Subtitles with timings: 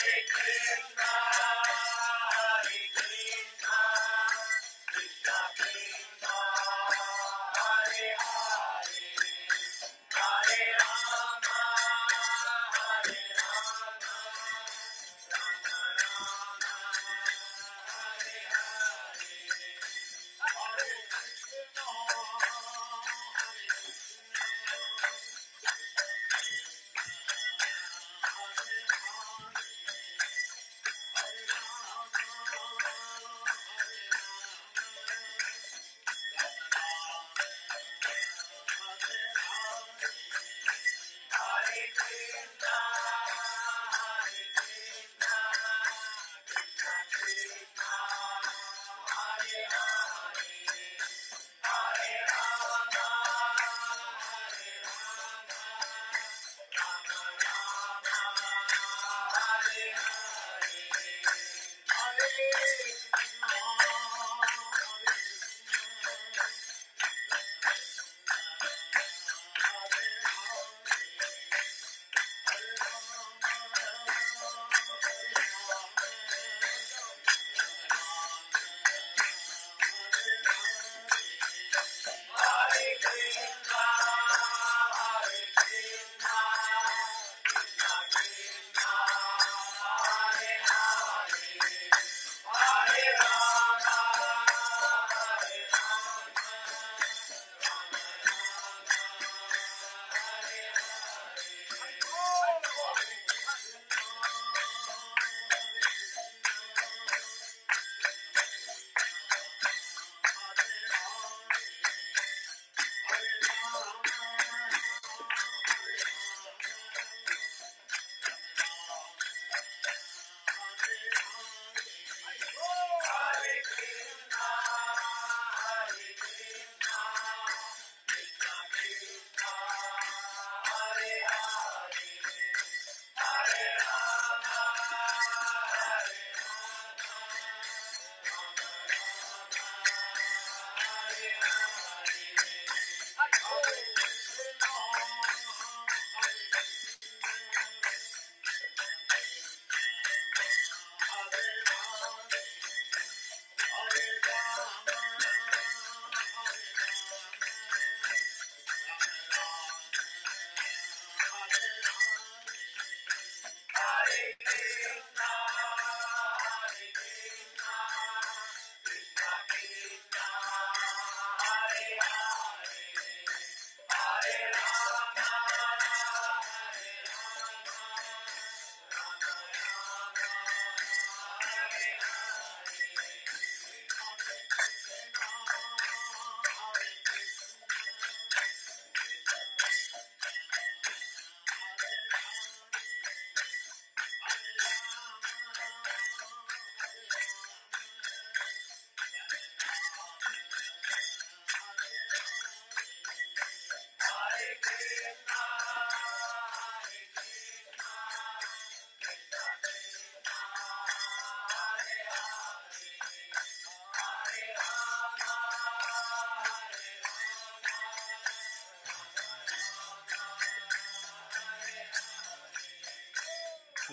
[0.00, 1.99] ハ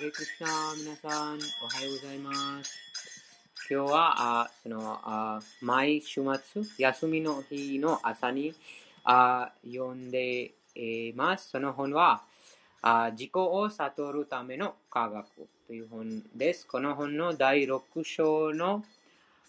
[0.07, 0.47] レクリスナ
[0.81, 2.79] 皆さん、おはようございます。
[3.69, 6.21] 今日は、あそのあ毎週
[6.53, 8.53] 末、休みの日の朝に
[9.03, 11.49] あ読んでいます。
[11.49, 12.21] その本は、
[12.81, 15.27] あ自己を悟るための科学
[15.67, 16.65] という本です。
[16.65, 18.85] この本の第6章の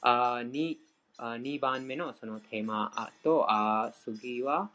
[0.01, 0.77] あ 2,
[1.19, 4.71] あ2番目のそのテーマと、あ次は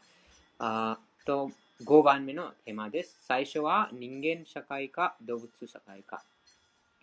[0.58, 1.50] あと
[1.82, 3.18] 5番目のテーマです。
[3.26, 6.22] 最初は人間社会か動物社会か。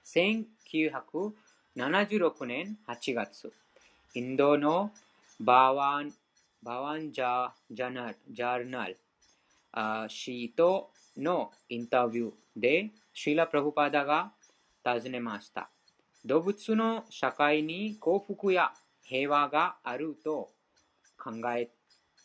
[0.05, 3.51] 1976年8月、
[4.13, 4.91] インドの
[5.41, 6.13] バワン
[6.63, 8.97] バワンジャジャーナル
[9.73, 14.31] あシートのインタビューでシーラ・プラブパダが
[14.85, 15.69] 尋ねました。
[16.23, 18.71] 動物の社会に幸福や
[19.03, 20.53] 平和があると
[21.17, 21.69] 考え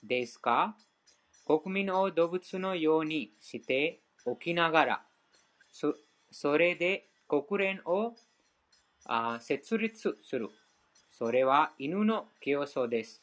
[0.04, 0.76] ですか？
[1.46, 5.02] 国民を動物のようにしておきながら、
[5.70, 5.94] そ
[6.32, 8.14] それで国連を
[9.04, 10.48] あ設立する。
[11.12, 13.22] それは犬の競争です。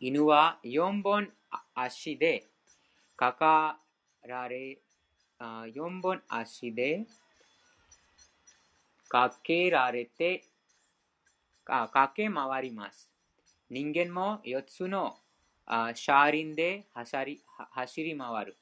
[0.00, 1.28] 犬は4本
[1.74, 2.46] 足で
[3.14, 3.78] かか
[4.26, 4.78] られ、
[5.38, 7.06] あ4本足で
[9.10, 10.44] かけられて、
[11.66, 13.10] かけ回ります。
[13.68, 15.18] 人間も4つの
[15.94, 18.56] 車輪で走り走り回る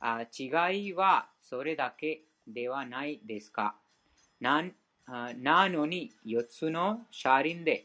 [0.00, 0.22] あ。
[0.38, 3.76] 違いはそれだけではないですか
[4.40, 4.64] な
[5.06, 7.84] なのに4つの車輪で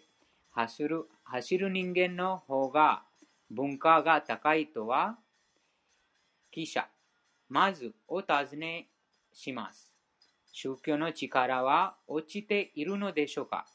[0.51, 3.03] 走る走る人間の方が
[3.49, 5.17] 文化が高いとは
[6.53, 6.87] 記者、
[7.49, 8.87] まずお尋ね
[9.33, 9.91] します。
[10.51, 13.65] 宗教の力は落ちているのでしょうか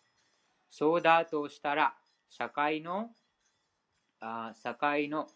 [0.70, 1.94] そうだとしたら、
[2.30, 3.10] 社会の、
[4.20, 5.28] あ社会の。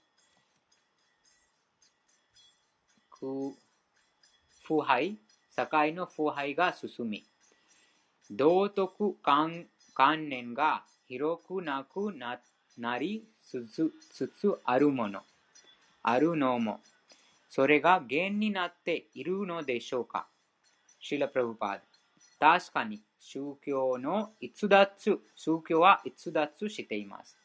[4.65, 5.17] 腐敗、
[5.55, 7.25] 社会の腐敗が進み、
[8.29, 9.69] 道徳観
[10.29, 12.41] 念が広くなくな
[12.77, 15.23] なりつつあるもの、
[16.03, 16.81] あるのも、
[17.49, 20.27] それが原になっているのでしょうか？
[20.99, 21.81] シラ・プラブパー
[22.41, 22.59] ダ。
[22.59, 27.39] 確かに宗教の逸脱、宗教は逸脱しています。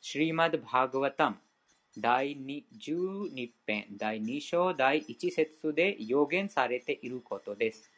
[0.00, 1.36] シリマド・バーガワタム
[1.98, 7.90] 第12編第2章第1節で予言されていることです。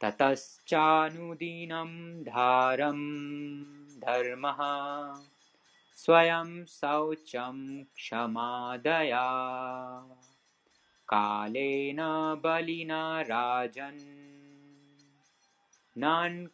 [0.00, 1.90] ततश्चानुदीनं
[2.24, 3.00] धारं
[4.00, 4.60] धर्मः
[5.96, 9.26] स्वयं शौचं क्षमादया
[11.08, 12.00] कालेन
[12.42, 14.00] बलिना राजन्
[15.96, 16.53] नान्क्ष्यति आयुर्बलं स्मृतिः カリ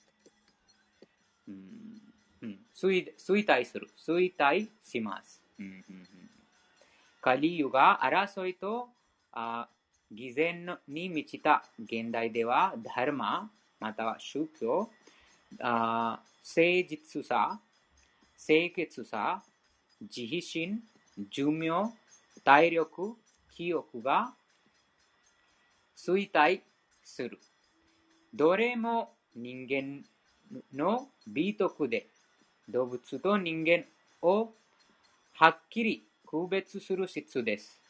[2.41, 3.89] うんうん、衰衰退する。
[3.97, 5.41] 衰退します。
[5.59, 6.07] うんうんうん、
[7.21, 8.89] カリユガ、争いと
[9.31, 9.67] あ
[10.11, 14.89] 偽善に満ちた現代では、ダルマ、または宗教、
[15.61, 17.59] あ誠実さ、
[18.37, 19.43] 清潔さ、
[20.01, 20.81] 自費心、
[21.29, 21.93] 寿命、
[22.43, 23.15] 体力、
[23.55, 24.33] 記憶が
[25.95, 26.61] 衰退
[27.03, 27.39] する。
[28.33, 30.03] どれも人間
[30.73, 32.07] の美徳で
[32.69, 33.85] 動物と人間
[34.21, 34.53] を
[35.33, 37.81] はっきり区別する質です。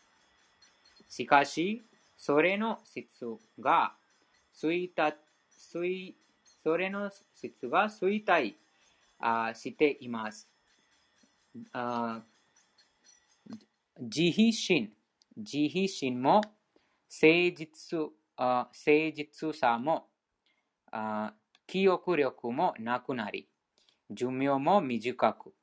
[1.10, 1.82] しかし、
[2.18, 3.26] それの質
[3.60, 3.94] が
[4.54, 5.14] 衰退
[5.74, 6.14] 衰
[6.64, 8.54] それの質が衰退
[9.20, 10.48] あしています。
[11.74, 12.22] あ
[14.00, 14.92] 慈悲心、
[15.38, 18.00] 慈悲心も誠実
[18.38, 20.08] あ誠実さも
[20.92, 21.34] あ
[21.72, 23.48] 記憶力もなくなり、
[24.10, 25.54] 寿命も短く、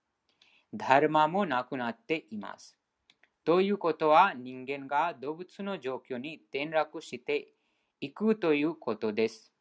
[0.73, 2.79] ダルマもなくなっています。
[3.45, 7.53] ということは人間が動物の状況に転落して
[8.01, 9.53] いくということです。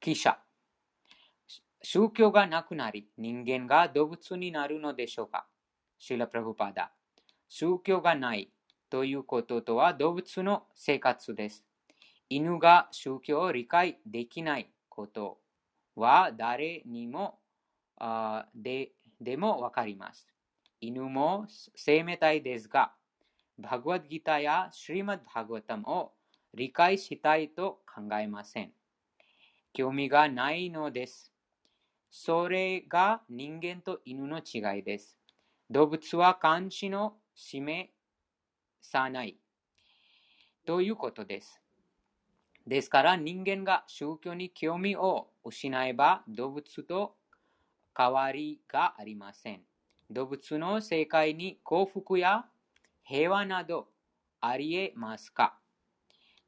[0.00, 0.36] 記者
[1.80, 5.46] 宗教がなくなり人間が動物になるのでしょうか
[6.00, 6.90] シラ・プラブパダ
[7.48, 8.50] 宗教がない
[8.90, 11.64] ということとは動物の生活です。
[12.34, 15.36] 犬が宗教を理解できないこと
[15.94, 17.38] は誰にも
[17.98, 20.26] あででもわかります。
[20.80, 21.44] 犬も
[21.76, 22.92] 生命体ですが、
[23.58, 26.12] バグワッドギターやシリマッドバグワタムを
[26.54, 28.72] 理解したいと考えません。
[29.74, 31.34] 興味がないのです。
[32.10, 35.18] それが人間と犬の違いです。
[35.68, 37.90] 動物は監視の示
[38.80, 39.36] さない
[40.64, 41.61] ということです。
[42.66, 47.16] ですから人間が宗教に興味を失えば動物と
[47.96, 49.62] 変わりがありません。
[50.10, 52.44] 動物の世界に幸福や
[53.02, 53.88] 平和など
[54.40, 55.58] ありえますか？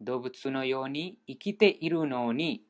[0.01, 2.63] 動物のように生きているのに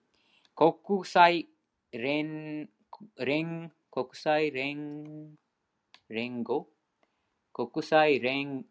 [0.55, 1.49] 国際
[1.93, 2.69] 連
[3.19, 5.37] 連国際連
[6.09, 6.69] 連合？
[7.53, 8.65] 国際連,、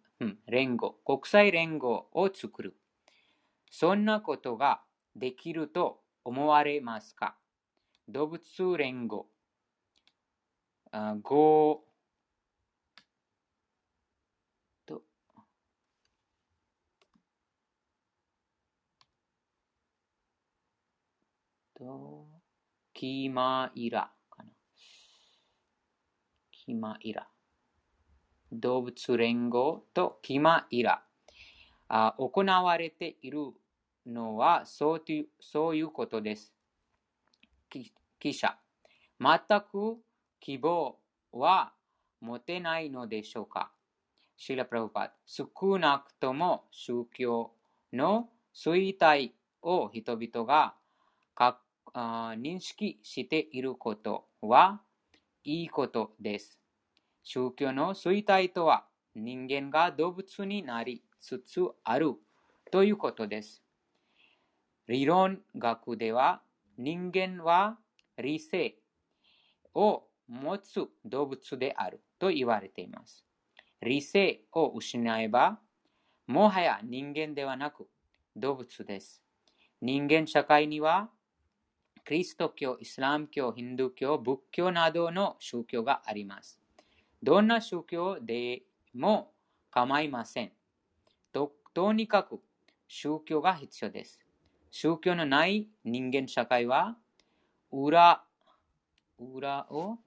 [0.48, 0.96] 連合。
[1.06, 2.76] 国際連合を作る。
[3.76, 4.82] そんなことが
[5.16, 7.36] できると思われますか？
[8.08, 9.26] 動物連合。
[10.92, 11.84] あ合
[14.86, 15.02] と。
[21.76, 22.28] と
[22.94, 24.52] キマイラかな。
[26.52, 27.28] キマイラ
[28.52, 31.04] 動物連合とキマイラ
[31.88, 33.40] あ行われている
[34.06, 35.04] のはそう
[35.40, 36.54] そういうことです。
[38.20, 38.58] 記者。
[39.20, 39.98] 全く
[40.40, 41.00] 希望
[41.32, 41.74] は
[42.20, 43.72] 持てないのでしょうか
[44.38, 45.48] シーラ・プラブパ少
[45.80, 47.52] なくとも宗教
[47.94, 49.32] の衰退
[49.62, 50.76] を人々が
[51.96, 54.82] 認識していることは
[55.44, 56.60] いいことです。
[57.24, 62.16] 宗教の衰退とは人間が動物になりつつある
[62.72, 63.63] ということです。
[64.88, 66.42] 理論学では
[66.78, 67.78] 人間は
[68.18, 68.76] 理性
[69.74, 73.26] を持つ動物であると言われています。
[73.82, 75.60] 理性を失えば、
[76.28, 77.88] もはや人間ではなく
[78.36, 79.22] 動物です。
[79.82, 81.10] 人間社会には、
[82.06, 86.60] キリスト教、イスラム教、ヒンドゥー教、仏教などの宗教があります。
[87.22, 88.64] どんな宗教で
[88.94, 89.32] も
[89.72, 90.52] 構いません。
[91.32, 92.40] ととにかく
[92.88, 94.20] 宗教が必要です。
[94.76, 96.98] 宗教のない人間社会は、
[97.72, 98.24] 裏、
[99.20, 100.00] 裏を、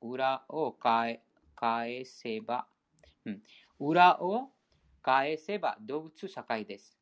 [0.00, 1.24] 裏を返
[1.56, 2.68] 返せば、
[3.24, 3.42] うん、
[3.80, 4.50] 裏を
[5.02, 6.96] 返せば動物社会です。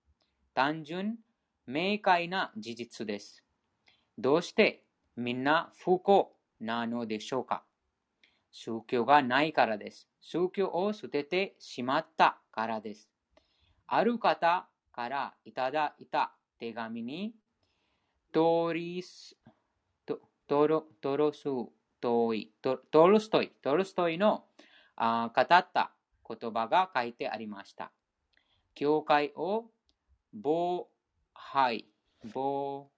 [0.55, 1.19] 単純、
[1.67, 3.45] 明快な事実です。
[4.17, 4.83] どうして
[5.15, 7.65] みんな不幸なのでしょうか？
[8.51, 10.09] 宗教がないからです。
[10.23, 13.11] 宗教を捨ててしまったからです。
[13.89, 17.35] ある方からいただいた手紙に、
[18.33, 19.37] トリス、
[20.47, 21.45] トロトロス
[22.01, 24.45] トイトトルストイ、トルストイの
[24.97, 25.91] あ語った
[26.29, 27.91] 言葉が書いてありました。
[28.75, 29.71] 教会を
[30.35, 30.89] 防
[31.33, 31.87] 廃、
[32.33, 32.91] 防、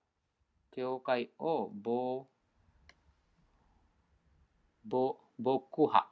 [0.73, 2.27] 教会を防、
[4.85, 6.07] 防、僕破、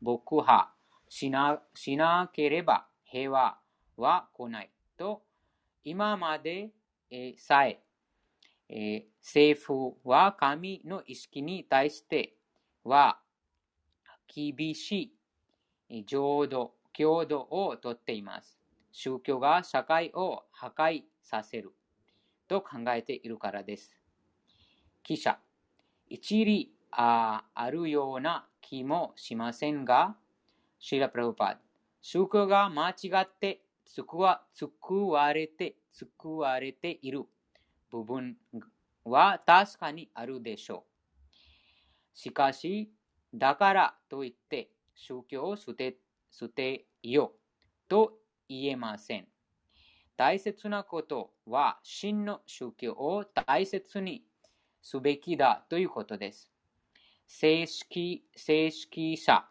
[0.00, 0.70] 僕破
[1.08, 3.58] しなしなければ平和
[3.96, 5.22] は来ないと、
[5.84, 6.70] 今まで
[7.36, 7.80] さえ
[8.68, 12.34] え政府は神の意識に対して
[12.82, 13.20] は
[14.26, 15.12] 厳し
[15.88, 18.58] い浄土、強度をとっています。
[18.90, 21.72] 宗教が社会を破壊させる
[22.48, 23.90] と考えているからです。
[25.02, 25.38] 記者、
[26.08, 30.16] 一理ああるような気もしませんが、
[30.78, 31.56] シーラ・プラブパー
[32.00, 37.22] 宗教が間違って救わ救われて救われている
[37.90, 38.36] 部分
[39.04, 42.18] は確かにあるでしょう。
[42.18, 42.92] しかし、
[43.32, 45.96] だからといって宗教を捨て
[46.30, 47.32] 捨てよ
[47.88, 49.28] と言えません。
[50.16, 54.24] 大切なことは真の宗教を大切に
[54.80, 56.50] すべきだということです。
[57.26, 59.44] 正式正式者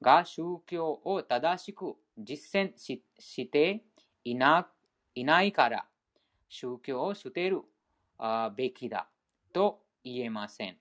[0.00, 3.84] が宗教を正しく実践して
[4.24, 4.68] いな
[5.14, 5.86] いないから
[6.48, 7.62] 宗教を捨てる
[8.56, 9.08] べきだ
[9.52, 10.76] と言えません。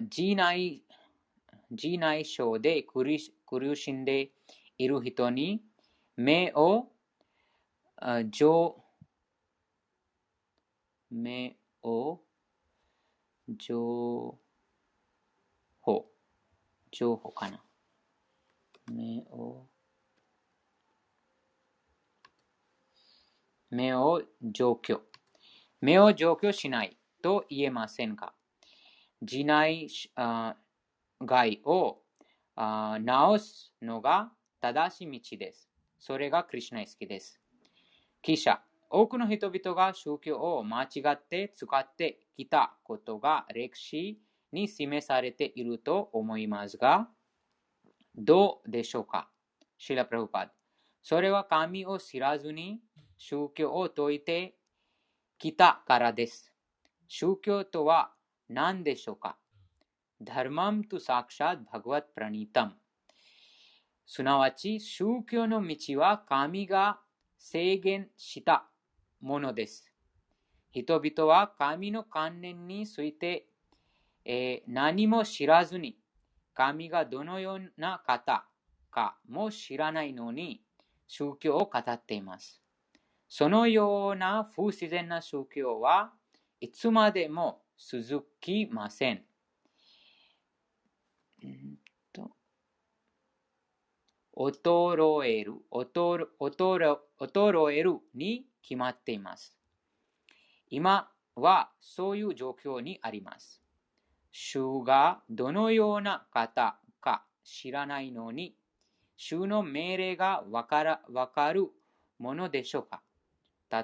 [0.00, 0.82] 自内
[1.70, 3.18] 自内症で苦
[3.76, 4.30] しんで
[4.78, 5.62] いる人に
[6.16, 6.88] 目を
[8.30, 8.82] 情
[11.10, 12.20] 目を
[13.48, 14.38] 情
[15.80, 16.06] 報
[16.90, 17.62] 情報かな
[18.92, 19.66] 目を
[23.74, 25.02] 目を除去。
[25.80, 28.32] 目を除去しないと言えませんが、
[29.20, 29.88] 自内
[31.20, 31.98] 害を
[32.56, 35.68] 直すのが正しい道です。
[35.98, 37.40] それがクリュナイスキです。
[38.22, 44.20] 記者、多くの人々が宗教を間違って使ってきたことが歴史
[44.52, 47.08] に示されていると思いますが、
[48.14, 49.28] どうでしょうか？
[49.76, 50.52] シラ・プラブパド
[51.02, 52.80] それは神を知らずに
[53.26, 54.54] 宗教を説いて
[55.38, 56.52] きたからです。
[57.08, 58.10] 宗教とは
[58.50, 59.38] 何でしょうか？
[60.20, 62.74] ダルマムとサクシャッバグワップラニタム。
[64.04, 67.00] すなわち、宗教の道は神が
[67.38, 68.66] 制限した
[69.22, 69.90] ものです。
[70.70, 73.46] 人々は神の観念について、
[74.26, 75.96] えー、何も知らずに、
[76.52, 78.44] 神がどのような方
[78.90, 80.60] かも知らないのに、
[81.06, 82.60] 宗教を語っています。
[83.36, 86.12] そのような不自然な宗教は
[86.60, 89.24] いつまでも続きません。
[94.36, 99.58] 衰える、衰えるに決まっています。
[100.70, 103.60] 今はそういう状況にあります。
[104.30, 108.54] 主がどのような方か知らないのに、
[109.16, 110.84] 主の命令がわか
[111.52, 111.68] る
[112.20, 113.03] ものでしょうか？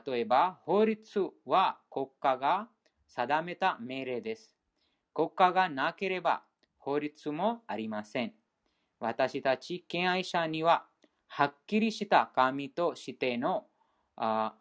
[0.07, 2.69] 例えば、法律は国家が
[3.09, 4.57] 定めた命令です。
[5.13, 6.45] 国家がなければ
[6.79, 8.33] 法律もありません。
[9.01, 10.87] 私たち敬愛者には、
[11.27, 13.67] はっきりした神としての
[14.17, 14.55] あ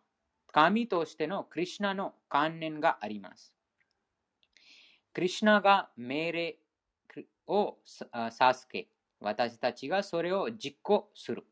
[0.51, 3.53] 神としてのクリュナの観念があります。
[5.13, 6.57] クリュナが命令
[7.47, 8.89] を授け、
[9.19, 11.45] 私たちがそれを実行する。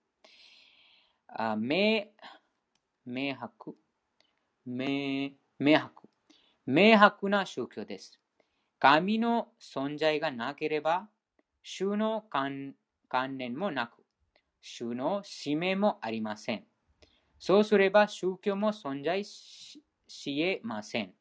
[3.09, 3.77] 明白
[4.65, 6.09] 明明白
[6.65, 8.19] 明白な宗教です。
[8.79, 11.07] 神の存在がなければ、
[11.63, 12.75] 主の観
[13.37, 14.03] 念もなく、
[14.61, 16.65] 主の使命もありません。
[17.39, 19.81] そうすれば宗教も存在し
[20.41, 21.13] えません。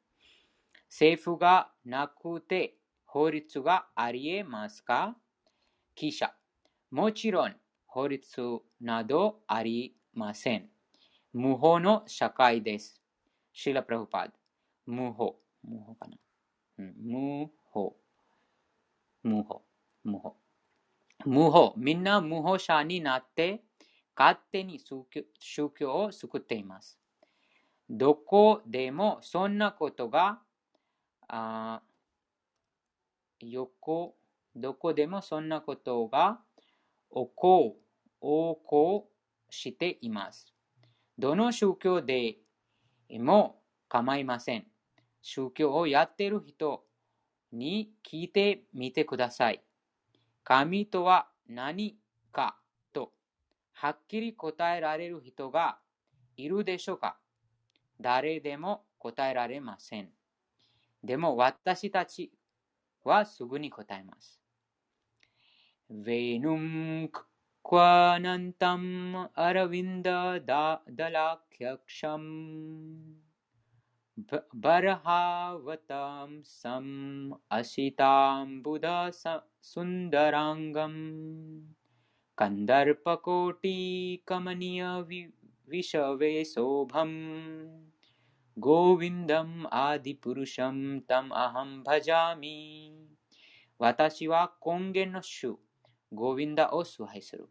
[0.88, 5.16] 政府がなくて法律がありえますか？
[5.94, 6.34] 記者。
[6.90, 7.54] もちろん
[7.86, 10.68] 法律などありません。
[11.38, 12.98] 無法の社会です。
[13.52, 14.32] シラ・プラフパード。
[14.86, 15.38] 無法。
[15.62, 16.16] 無法かな？
[16.78, 17.94] うん、無法。
[19.22, 19.62] 無法。
[20.02, 20.36] 無法。
[21.26, 21.74] 無法。
[21.76, 23.62] みんな無法者になって
[24.16, 24.80] 勝手に
[25.38, 26.98] 宗教を救っています。
[27.90, 30.38] どこでもそんなことが
[31.28, 31.82] あ
[33.40, 34.16] 横
[34.54, 36.40] どこでもそんなことが
[37.10, 37.76] 起こ
[38.22, 38.26] 起
[38.66, 39.10] こ
[39.50, 40.55] しています。
[41.18, 42.36] どの宗教で
[43.18, 44.66] も構いません。
[45.22, 46.84] 宗教をやっている人
[47.52, 49.62] に聞いてみてください。
[50.44, 51.96] 神とは何
[52.32, 52.58] か
[52.92, 53.12] と
[53.72, 55.78] はっきり答えられる人が
[56.36, 57.18] いるでしょうか
[58.00, 60.10] 誰でも答えられません。
[61.02, 62.30] でも私たち
[63.04, 64.40] はすぐに答えます。
[67.68, 68.90] क्वानन्तम्
[69.44, 70.64] अरविन्ददा
[70.98, 72.24] दलाख्यक्षं
[74.64, 78.86] बर्हावतं सम् असिताम्बुद
[79.70, 80.94] सुन्दराङ्गं
[88.66, 90.78] गोविन्दम् आदिपुरुषं
[91.10, 92.58] तम् अहं भजामि।
[93.80, 95.52] वात शिवाक्कोङ्गे नशु
[96.16, 97.48] 源の主、ゴビンダを崇拝する。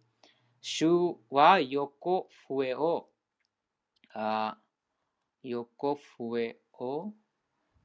[0.62, 3.10] 主は横笛を、
[4.14, 4.58] あ
[5.44, 7.14] 横笛を、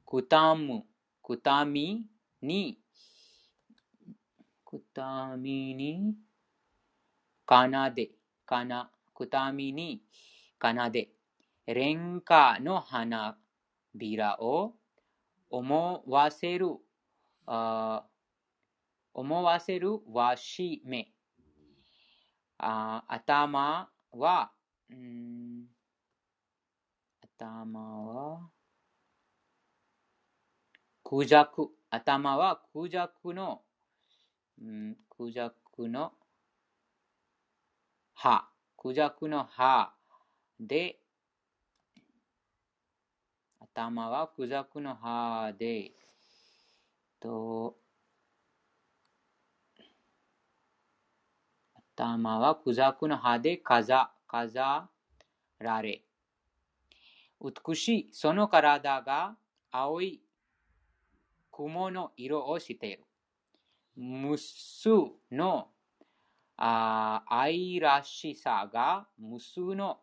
[0.05, 0.85] くたむ、
[1.21, 2.07] くたみ
[2.41, 2.79] に、
[4.65, 6.15] くたみに、
[7.45, 8.11] かなで、
[8.45, 10.01] かな、くたみに、
[10.57, 11.09] かなで、
[11.67, 13.37] 廉価の花
[13.93, 14.75] びらを
[15.49, 16.77] 思わせる、
[17.45, 18.05] あ
[19.13, 21.11] 思わせるわしめ。
[22.57, 24.51] あ頭は、
[24.89, 25.65] うん、
[27.37, 28.49] 頭は、
[31.03, 31.69] クジャク。
[31.89, 33.63] 頭はクジャクの、
[34.61, 36.13] うん、クジャクの
[38.13, 38.47] 歯。
[38.77, 39.93] クジャクの歯
[40.59, 40.99] で、
[43.59, 45.91] 頭はクジャクの歯で、
[47.19, 47.80] と、
[52.01, 54.09] 頭はクジャクの葉で飾
[55.59, 56.03] られ、
[57.39, 59.35] 美しいその体が
[59.71, 60.19] 青い
[61.51, 63.03] 雲の色をしている。
[63.95, 64.89] 無数
[65.31, 65.67] の
[66.57, 69.99] あ愛らしさが無数の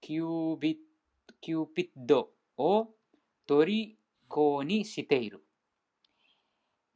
[0.00, 0.80] キュービ
[1.40, 2.88] キューピッドを
[3.46, 5.44] 虜にしている。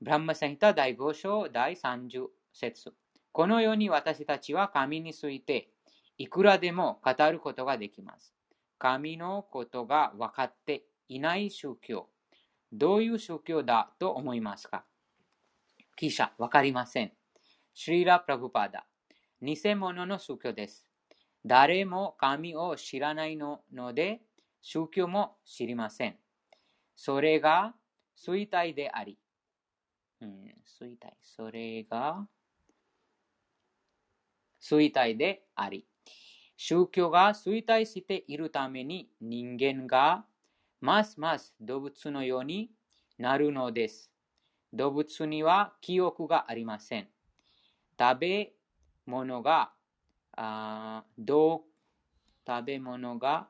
[0.01, 2.92] ブラフマサンヒタ第5章第30節
[3.35, 5.68] このように私たちは神について
[6.18, 8.33] いくらでも語ることができます。
[8.79, 12.07] 神のことが分かっていない宗教。
[12.73, 14.85] どういう宗教だと思いますか？
[15.97, 17.12] 記者、わかりません。
[17.73, 18.87] シリラ・プラグパダ。
[19.42, 20.87] 偽物の宗教です。
[21.44, 23.59] 誰も神を知らないの
[23.92, 24.20] で、
[24.62, 26.16] 宗教も知りません。
[26.94, 27.75] それが
[28.16, 29.18] 衰退であり、
[30.20, 31.14] うん、衰退。
[31.20, 32.29] それが
[34.64, 35.87] 衰退であり、
[36.57, 40.24] 宗教が衰退しているために人間が
[40.81, 42.70] ますます動物のように
[43.18, 44.11] なるのです。
[44.72, 47.09] 動物には記憶がありません。
[47.98, 48.53] 食べ
[49.07, 49.72] 物が、
[50.37, 51.64] あど
[52.46, 53.48] 食べ物が、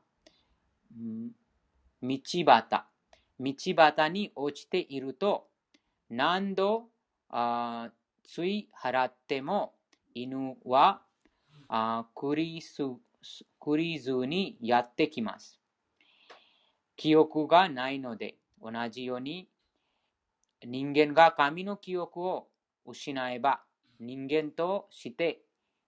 [2.02, 2.10] 道
[2.44, 2.84] 端、
[3.40, 5.48] 道端に落ちていると、
[6.10, 6.88] 何度
[7.28, 7.90] あ
[8.24, 9.74] つい払っても
[10.14, 11.03] 犬は
[11.68, 12.82] あクリス
[13.58, 15.60] クリズにやってきます。
[16.96, 19.48] 記憶がないので、同じように
[20.62, 22.48] 人間が神の記憶を
[22.86, 23.62] 失えば、
[24.00, 25.42] 人間として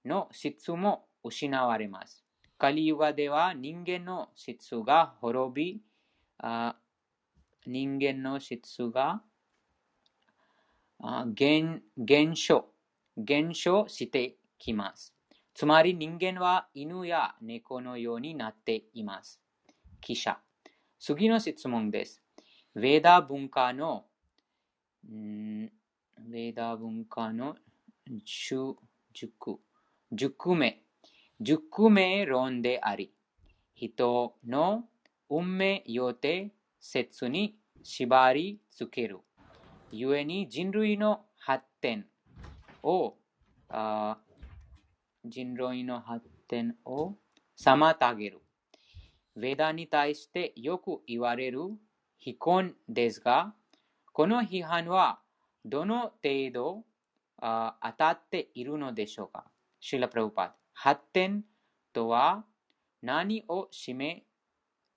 [0.05, 2.25] の質も失われます。
[2.59, 5.83] カリユガでは人間の質が滅び、
[6.39, 6.77] あ
[7.67, 9.23] 人間の質が
[11.01, 12.67] あ減減少、
[13.17, 15.16] 減少してきます。
[15.57, 19.40] つまり人間は犬や猫のようになっています。
[20.03, 20.38] 記者。
[21.01, 22.21] 次の質問です。
[22.75, 24.05] ウェーダ文化の、
[25.11, 25.69] んー
[26.29, 27.57] ウェーダ文化の
[28.23, 28.77] 熟
[29.14, 29.59] 熟
[30.12, 30.83] 熟名、
[31.40, 33.14] 熟名論であり、
[33.75, 34.85] 人の
[35.31, 39.21] 運命よって説に縛り付ける。
[39.90, 42.05] 故に人類の発展
[42.83, 43.14] を
[43.71, 44.19] あ
[45.29, 47.15] 人類の発展を
[47.59, 48.43] 妨げる。
[49.37, 51.61] ウェダに対してよく言われる
[52.17, 53.55] 非婚ですが、
[54.12, 55.19] この批判は
[55.65, 56.85] どの程度
[57.39, 59.45] あ当たっているのでしょうか？
[59.81, 61.45] シラ・プラブパー発展
[61.93, 62.45] とは
[63.03, 64.23] 何を示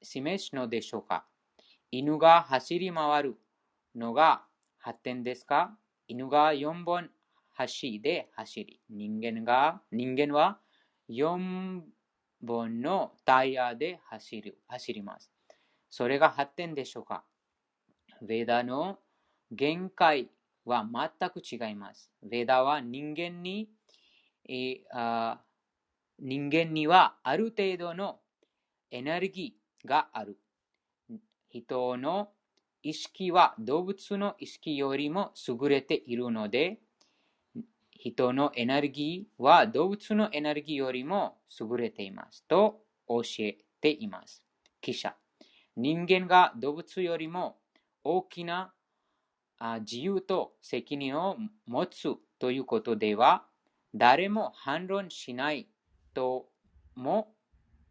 [0.01, 1.25] 示すのでしょうか？
[1.91, 3.35] 犬が走り回る
[3.95, 4.43] のが
[4.77, 5.75] 発展ですか？
[6.07, 7.09] 犬が4本
[7.61, 10.59] 足で走り、人間が、人間は
[11.09, 11.81] 4
[12.47, 15.29] 本のタイヤで走る走ります。
[15.89, 17.25] それが発展でしょうか？
[18.21, 18.99] ウェダの
[19.51, 20.29] 限界
[20.63, 20.87] は
[21.19, 22.09] 全く違います。
[22.23, 23.69] ウェダは人間に、
[24.47, 25.41] えあ
[26.17, 28.19] 人間にはある程度の
[28.91, 30.39] エネルギーがある。
[31.49, 32.29] 人の
[32.83, 36.79] 意識は動物の意識よりも優れているので、
[38.01, 44.41] 人のエネルギーは動物のエネルギーよりも優れていますと教えています。
[44.79, 45.15] 記者。
[45.75, 47.57] 人間が動物よりも
[48.05, 48.71] 大きな
[49.81, 51.35] 自由と責任を
[51.67, 53.45] 持つということでは、
[53.93, 55.67] 誰も反論しない
[56.13, 56.47] と
[56.95, 57.33] も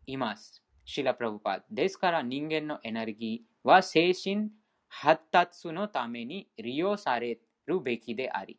[0.06, 0.62] います。
[0.86, 4.48] シラ・プラブパーですから人間のエネルギーは精神
[4.88, 8.58] 発達のために利用されるべきであり、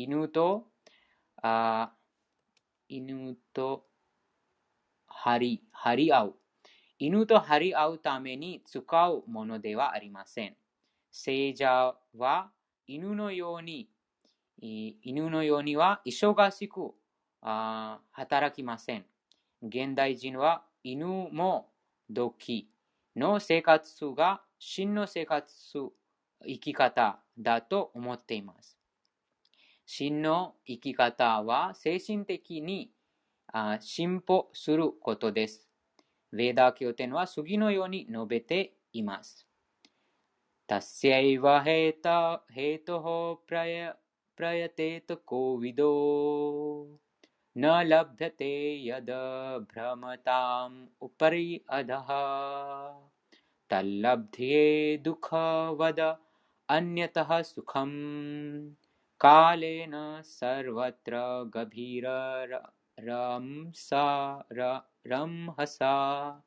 [0.00, 0.68] 犬と
[1.42, 1.92] あ
[2.88, 3.84] 犬と
[5.08, 6.34] 張り張り合う。
[7.00, 10.56] 犬と張り合うために使うものではありません。
[11.10, 12.52] 聖者は
[12.86, 13.88] 犬のように、
[14.60, 16.94] 犬のようには忙しく
[17.40, 19.06] あ働きません。
[19.62, 21.72] 現代人は犬も
[22.08, 22.70] 時
[23.16, 25.48] の生活が真の生活、
[26.46, 28.77] 生き方だと思っています。
[29.87, 32.91] 真の生き方は精神的に
[33.47, 35.69] あ進歩することです。
[36.31, 39.47] ウェーダー経典は次のように述べています。
[40.69, 42.07] तस्यैव हेत
[42.55, 43.05] हेतुः
[43.47, 43.93] प्रय
[44.37, 45.89] प्रयतेत कोविदो
[47.55, 48.53] न लभ्यते
[48.87, 49.11] यद्
[49.73, 52.07] भ्रमताम् उपरि अधः
[53.69, 55.99] तल्लब्ध्ये दुःखवद
[56.69, 57.93] अन्यतः सुखम्
[59.19, 61.19] कालेन सर्वत्र
[61.53, 62.45] गभीररंसा
[65.05, 66.41] रंहसा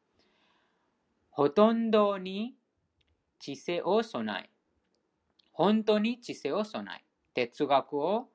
[1.30, 2.56] ほとんどに
[3.38, 4.50] 知性を備え、
[5.52, 8.30] 本当に知性を備え、哲学を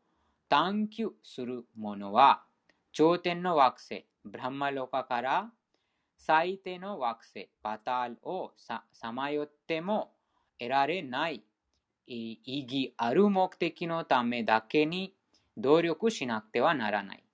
[0.47, 2.43] 探求する者は、
[2.91, 5.51] 頂点の惑星、ブランマロカから
[6.15, 10.13] 最低の惑星、バタールをさまよっても
[10.59, 11.43] 得られない
[12.06, 15.14] 意義ある目的のためだけに
[15.56, 17.24] 努力しなくてはならない。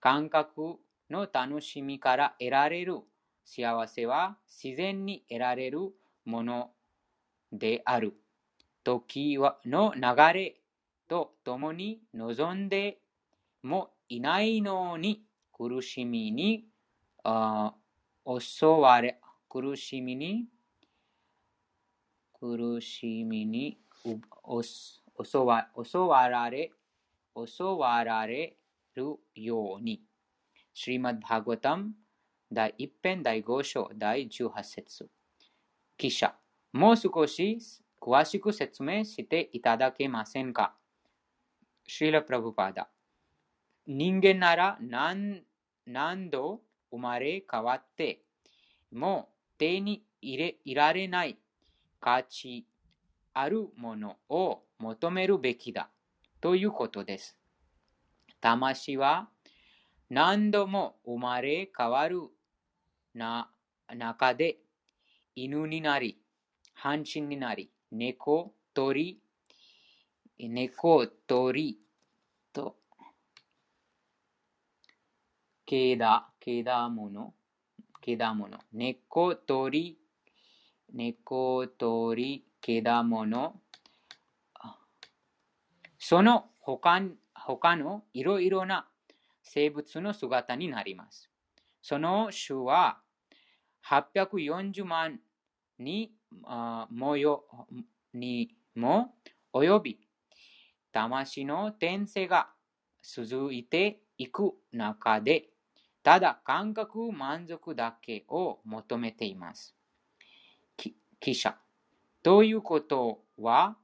[0.00, 0.76] 感覚
[1.10, 3.00] の楽しみから得られる
[3.44, 5.92] 幸せは自然に得られる
[6.24, 6.70] もの
[7.52, 8.14] である。
[8.82, 10.56] 時はの流れ
[11.08, 12.98] とともに望んで
[13.62, 16.66] もいないのに苦しみに
[17.24, 17.74] あ
[18.26, 20.46] 襲われ、苦しみに
[22.38, 23.78] 苦しみに
[24.12, 25.00] うお襲
[25.38, 26.70] わ襲われ、
[27.34, 28.56] 襲わられ
[28.94, 30.02] るように。
[30.72, 31.92] シリマッバーガタム
[32.52, 35.08] 第一編第五章第十八節
[35.96, 36.34] 記者
[36.72, 37.58] もう少し
[38.00, 40.74] 詳しく説明していただけませんか
[41.86, 42.88] シーラ・プラブパーダ
[43.86, 45.42] 人間なら何
[45.86, 48.20] 何度生まれ変わって
[48.92, 51.38] も手に入れいられない
[52.00, 52.66] 価値
[53.38, 55.90] あるものを求めるべきだ
[56.40, 57.36] ということです。
[58.40, 59.28] 魂は
[60.08, 62.22] 何度も生まれ変わる
[63.12, 63.50] な
[63.94, 64.56] 中で
[65.34, 66.18] 犬になり、
[66.72, 69.20] 半身になり、猫、鳥、
[70.38, 71.78] 猫、鳥
[72.54, 72.76] と、
[75.66, 77.34] けだ、けだもの、
[78.00, 79.98] けだもの、猫、鳥、
[80.94, 83.60] 猫、鳥、けだもの、
[85.98, 87.00] その他
[87.34, 88.88] 他のいろいろな
[89.42, 91.30] 生物の姿になります。
[91.80, 92.98] その種は
[93.88, 95.20] 840万
[95.78, 96.12] に
[96.90, 97.44] もよ
[98.12, 99.14] にも
[99.52, 100.00] 及び、
[100.92, 102.48] 魂の転生が
[103.02, 105.50] 続いていく中で、
[106.02, 109.76] ただ感覚満足だけを求めています。
[111.20, 111.56] 記者。
[112.26, 113.76] ということは、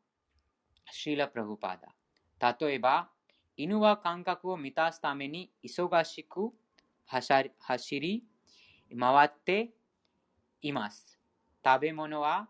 [0.90, 1.78] シーラ・プラグパ
[2.40, 2.56] ダ。
[2.60, 3.08] 例えば、
[3.56, 6.50] 犬は感覚を満たすために忙しく
[7.06, 8.24] 走り
[8.98, 9.70] 回って
[10.60, 11.20] います。
[11.64, 12.48] 食べ物は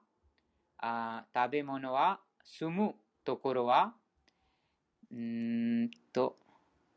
[0.79, 3.93] あ食べ物は住むところは
[5.15, 6.39] んと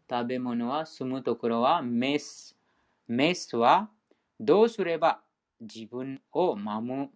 [0.09, 2.55] 食べ物は住むところはメス
[3.09, 3.89] メスは
[4.39, 5.19] どうすれば
[5.59, 7.09] 自分を守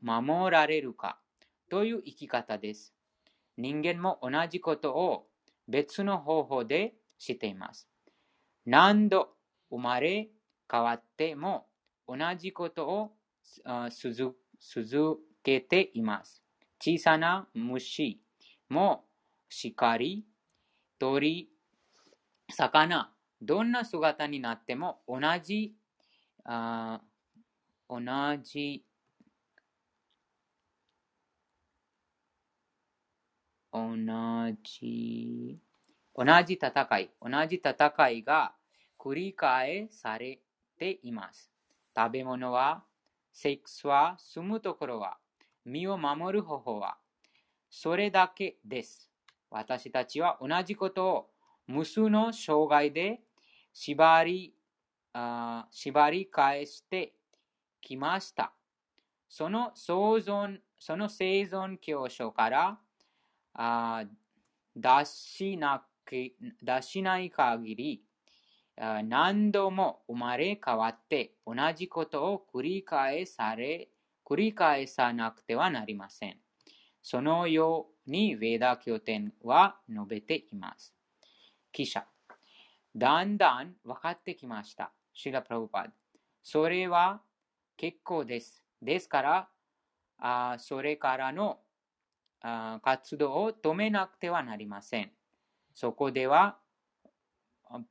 [0.52, 1.19] られるか
[1.70, 2.94] という生き方です。
[3.58, 5.28] 人間も同じことを
[5.68, 7.88] 別の方法でしています。
[8.66, 9.30] 何度
[9.70, 10.30] 生まれ
[10.72, 11.68] 変わっても
[12.08, 13.12] 同じことを
[13.80, 16.44] 続けています。
[16.80, 18.22] 小さな虫
[18.70, 19.06] も
[19.50, 20.26] しかり、
[21.00, 21.50] 鳥、
[22.52, 25.76] 魚、どんな姿になっても同じ、
[26.46, 27.02] あ
[27.90, 28.00] 同
[28.44, 28.86] じ
[33.72, 33.96] 同
[34.64, 35.60] じ、
[36.16, 38.54] 同じ戦い、同じ戦いが
[38.98, 40.40] 繰り返され
[40.78, 41.52] ています。
[41.96, 42.84] 食べ物は、
[43.32, 45.18] セックスは、住むところは、
[45.66, 46.98] 身を守る方法は、
[47.70, 49.10] それだけです。
[49.52, 51.30] 私たちは同じことを
[51.68, 53.22] 無数の障害で
[53.74, 54.54] 縛り
[55.14, 57.14] あ縛り返して
[57.82, 58.54] きました。
[59.28, 62.80] その生存その生存教書から
[63.62, 64.06] あ
[64.74, 66.16] 出しなく
[66.64, 68.04] 出しない限り
[68.78, 73.90] 何度も生まれ変わって同じことを繰り返され
[74.26, 76.38] 繰り返さなくてはなりません。
[77.02, 80.94] そのようにウェーダ経典は述べています。
[81.74, 82.06] 記者。
[82.96, 84.92] だんだん分かってきました。
[85.14, 85.92] シラ・プラブパド。
[86.42, 87.22] それは
[87.76, 88.64] 結構です。
[88.82, 89.50] ですから、
[90.20, 91.60] あそれからの
[92.83, 95.11] 活動を止めなくてはなりません。
[95.75, 96.59] そこでは、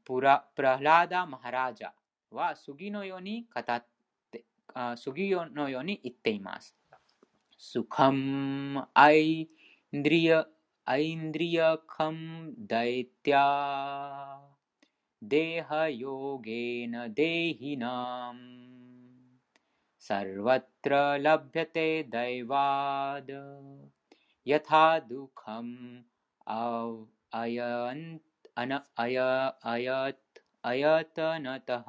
[0.05, 1.89] プラプララーダ・マハラジャ
[2.31, 3.85] は次のように語っ
[4.31, 6.75] てあ次のように言っています。
[7.57, 9.49] スカムアイ
[9.91, 10.47] ンドリア
[10.85, 14.41] アインドリアカムダイティア
[15.21, 18.73] デハヨゲナデヒナム
[20.03, 23.29] सर्वत्र लभ्यते दैवाद
[24.47, 26.03] यथा दुःखम्
[27.33, 28.21] अयन्त
[30.63, 31.87] अयतनतः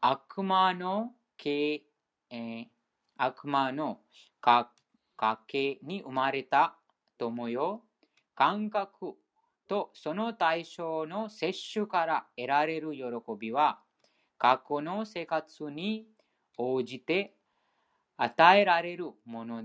[0.00, 1.82] 悪魔のけ、
[2.30, 2.66] えー、
[3.16, 3.98] 悪魔の
[4.40, 4.70] か
[5.16, 6.76] 家系に生まれた
[7.18, 7.82] 友よ
[8.36, 9.16] 感覚
[9.66, 13.02] とその対象の摂取から得られる喜
[13.38, 13.80] びは
[14.38, 16.06] 過去の生活に
[16.56, 17.34] 応じて
[18.16, 19.64] 与えられるもの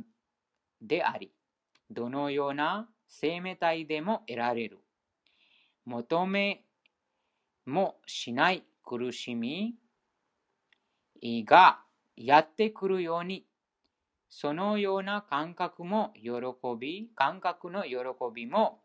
[0.80, 1.32] であり、
[1.90, 4.78] どのような生命体でも得られる。
[5.84, 6.64] 求め
[7.64, 9.76] もしない苦しみ
[11.22, 11.80] が
[12.16, 13.46] やってくるように、
[14.28, 16.30] そのような感覚も喜
[16.78, 17.96] び、感覚の喜
[18.34, 18.80] びも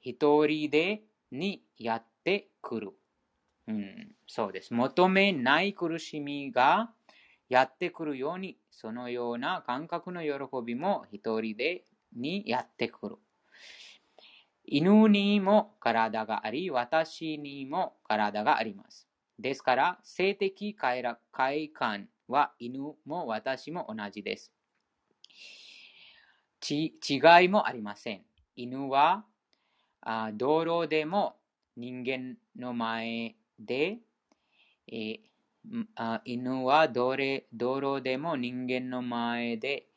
[0.00, 2.92] 一人でにやってくる。
[3.66, 4.72] うん、そうです。
[4.72, 6.90] 求めない苦しみが
[7.48, 10.30] やってくるように、そのような感覚の喜
[10.64, 11.84] びも一人で
[12.14, 13.16] にやってくる。
[14.64, 19.08] 犬にも体があり、私にも体があります。
[19.38, 21.02] ですから、性的快
[21.70, 24.52] 感は犬も私も同じです。
[26.70, 28.22] 違いもありません。
[28.56, 29.24] 犬は
[30.00, 31.36] あ道路でも
[31.76, 33.98] 人間の前で、
[34.88, 35.20] えー、
[36.24, 39.88] 犬はどれ道路でも人間の前で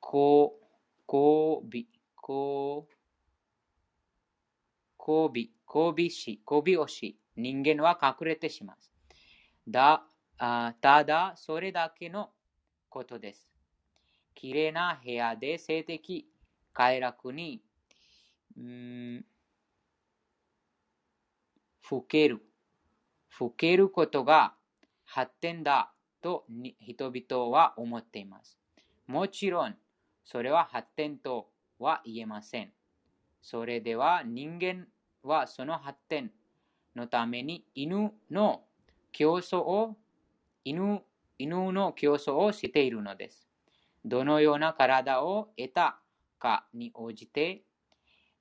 [0.00, 0.66] こう、
[1.06, 2.94] こうび、こう、
[4.96, 8.76] こうび、こびし、こびをし、人間は隠れてしまう。
[9.68, 10.04] だ
[10.38, 12.30] あただ、それだけの
[12.88, 13.52] ことです。
[14.34, 16.26] きれいな部屋で性的
[16.72, 17.62] 快楽に、
[21.82, 22.42] ふける。
[23.28, 24.54] ふけることが
[25.08, 25.90] 発展だ
[26.20, 26.44] と
[26.80, 28.58] 人々は思っています。
[29.06, 29.74] もちろん、
[30.22, 31.48] それは発展と
[31.78, 32.72] は言えません。
[33.40, 34.86] それでは人間
[35.22, 36.30] はその発展
[36.94, 38.64] のために犬の
[39.10, 39.96] 競争を
[40.64, 41.00] 犬
[41.38, 43.48] 犬の競争をしているのです。
[44.04, 46.00] どのような体を得た
[46.38, 47.62] かに応じて、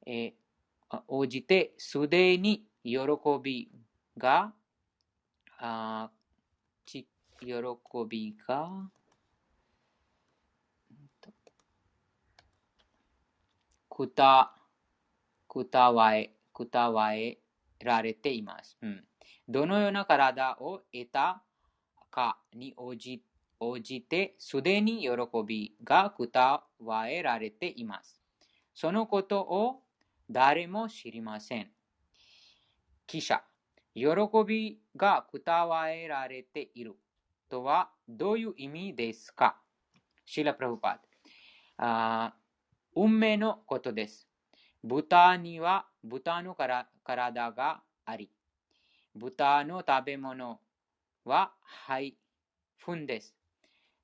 [0.06, 0.34] え、
[1.08, 3.00] 応じてすでに喜
[3.42, 3.72] び
[4.18, 4.54] が、
[5.60, 6.10] あ
[7.40, 7.56] 喜
[8.08, 8.90] びが、
[13.90, 14.54] くた、
[15.48, 17.38] くたわえ、くたわえ
[17.80, 18.78] られています。
[18.82, 19.04] うん、
[19.48, 21.42] どのような体を得た
[22.10, 23.24] かに応じ
[23.60, 25.10] 応じてすでに喜
[25.46, 28.22] びがくたわえられています。
[28.74, 29.82] そのことを
[30.30, 31.72] 誰も知りません。
[33.08, 33.42] 記者、
[33.96, 34.06] 喜
[34.46, 36.96] びがくたわえられている
[37.50, 39.58] とはどういう意味ですか？
[40.26, 42.32] シラ・プラフパー
[42.96, 44.28] 運命のことです。
[44.84, 48.32] 豚には豚のから体があり、
[49.16, 50.60] 豚の食べ物
[51.26, 51.52] は
[51.86, 52.18] 肺、
[52.86, 53.36] 糞です。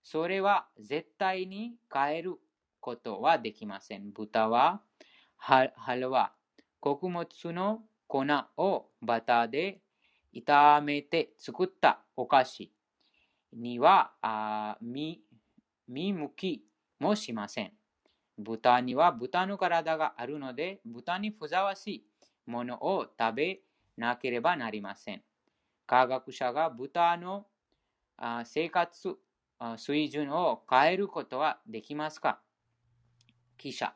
[0.04, 2.36] それは絶対に変える
[2.82, 4.12] ことはできません。
[4.12, 4.82] 豚は、
[5.38, 6.34] ハルは、
[6.82, 8.26] 穀物の粉
[8.58, 9.82] をバターで
[10.36, 12.73] 炒めて作ったお菓子
[13.56, 14.12] には
[14.82, 15.24] 見
[15.88, 16.66] 向き
[17.00, 17.74] もしません。
[18.38, 22.06] 豚には豚の体があるので、豚にふざわしい
[22.46, 23.60] ものを食べ
[23.98, 25.24] なければなりません。
[25.86, 27.46] 科学者が豚の
[28.46, 29.16] 生活
[29.78, 32.42] 水準を変えることはできますか？
[33.58, 33.94] 記者、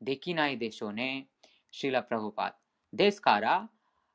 [0.00, 1.28] できないでしょうね。
[1.70, 2.52] シーラ・プラフパー。
[2.92, 3.70] ですから、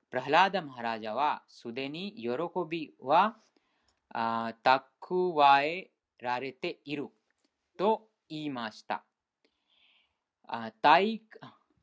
[0.10, 2.30] プラハラダ・マハラジャはすでに喜
[2.70, 3.38] びは
[4.14, 4.54] あ
[5.00, 7.08] 蓄えられている
[7.78, 9.04] と言いました。
[10.48, 11.22] あ大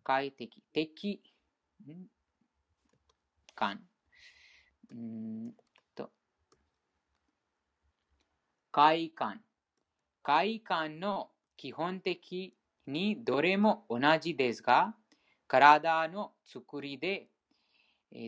[0.04, 1.22] 会的、的
[3.54, 3.80] 感。
[4.90, 5.52] うん
[5.94, 6.10] と
[8.70, 9.40] 快感。
[10.22, 12.54] 快感の基本的
[12.86, 14.94] にどれも同じですが、
[15.46, 17.28] 体の作りで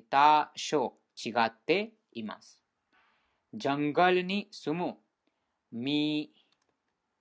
[0.09, 2.60] 多少違っています。
[3.53, 4.95] ジャングルに住む
[5.73, 6.31] 未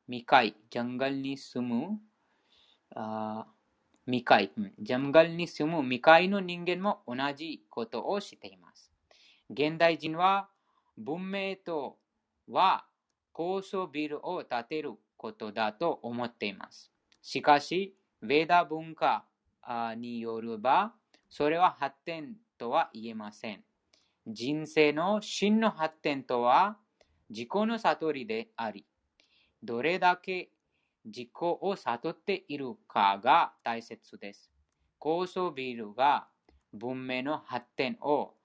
[0.06, 2.00] 未開、ジャングルに住む
[2.96, 3.48] あ
[4.06, 8.92] 未開、ジャングルに住む未開の人間も同じことをしています。
[9.50, 10.50] 現代人は
[10.98, 11.98] 文明と
[12.48, 12.86] は
[13.32, 16.92] 高層ビルを建てることだと思っています。
[17.24, 19.26] しかし、ヴェダ文化
[19.98, 20.94] によれば、
[21.28, 23.64] それは発展とは言えません。
[24.28, 26.78] 人生の真の発展とは
[27.30, 28.86] 自己の悟りであり、
[29.64, 30.50] どれだけ
[31.06, 34.52] 自己を悟っているかが大切です。
[34.98, 36.28] 高層ビルが
[36.74, 38.36] 文明の発展を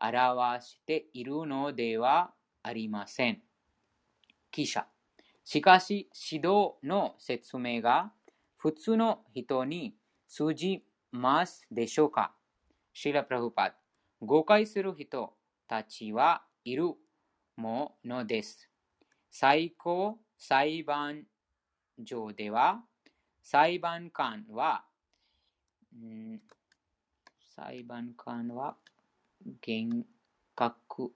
[0.00, 3.42] 表しているのではありません。
[4.50, 4.86] 記者。
[5.44, 8.12] しかし、指導の説明が
[8.56, 9.94] 普通の人に
[10.28, 12.32] 通じますでしょうか
[12.92, 13.79] シラ・プラフパー
[14.20, 15.32] 誤解する人
[15.66, 16.94] たちはいる
[17.56, 18.68] ものです。
[19.30, 21.24] 最高裁判
[22.04, 22.82] 所では、
[23.42, 24.84] 裁判官は、
[25.96, 26.38] ん
[27.56, 28.76] 裁判官は、
[29.62, 30.04] 厳
[30.54, 31.12] 格、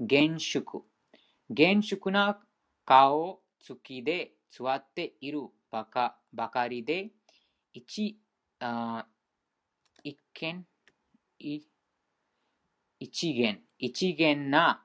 [0.00, 0.82] 厳粛、
[1.50, 2.40] 厳粛な
[2.84, 7.10] 顔つきで座っているばかばかりで、
[7.74, 8.18] 一
[8.60, 9.06] あ
[10.02, 10.66] 一見
[11.38, 11.71] 一
[13.02, 14.84] 一元、一元な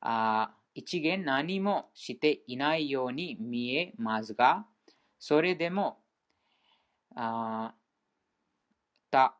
[0.00, 4.66] あ一元何もしていないように見えますが、
[5.18, 5.98] それでも、
[7.14, 7.72] あ
[9.10, 9.36] た、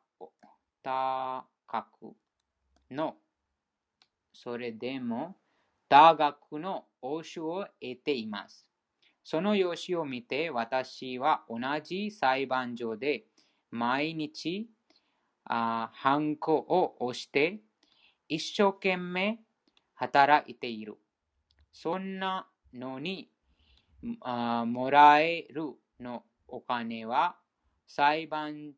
[0.83, 1.45] 高
[1.99, 2.15] く
[2.91, 3.17] の、
[4.33, 5.37] それでも、
[5.89, 8.71] 多額の報酬を得ています。
[9.23, 13.25] その用紙を見て、私は同じ裁判所で
[13.71, 14.67] 毎日、
[15.45, 17.61] あハンコを押して
[18.29, 19.39] 一生懸命
[19.95, 20.97] 働いている。
[21.73, 23.31] そんなのに
[24.03, 27.37] もらえるのお金は
[27.87, 28.73] 裁判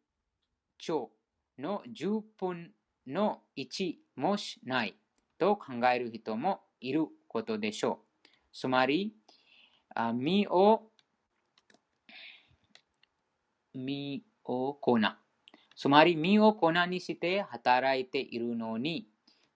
[0.78, 1.10] 長
[1.58, 2.72] の10分
[3.06, 4.96] の1もしない
[5.38, 8.28] と考える人もいることでしょう。
[8.52, 9.14] つまり、
[9.94, 10.90] あ身を、
[13.74, 14.98] 身を粉。
[15.76, 19.08] つまり身を粉にして働いているのに、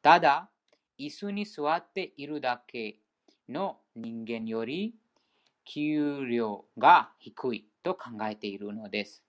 [0.03, 0.51] ただ
[0.99, 2.99] 椅子に座っているだけ
[3.49, 4.95] の人間より
[5.65, 9.23] 給料が低いと考えているのです。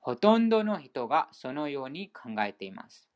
[0.00, 3.08] ほとんどの人がそのように考えています。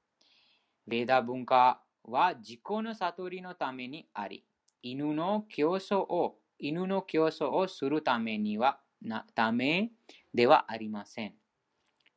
[0.87, 4.45] ベーダ文化は自己の悟りのためにあり、
[4.83, 9.93] 犬の競争を犬の競争をするためにはなため
[10.35, 11.35] ではありません。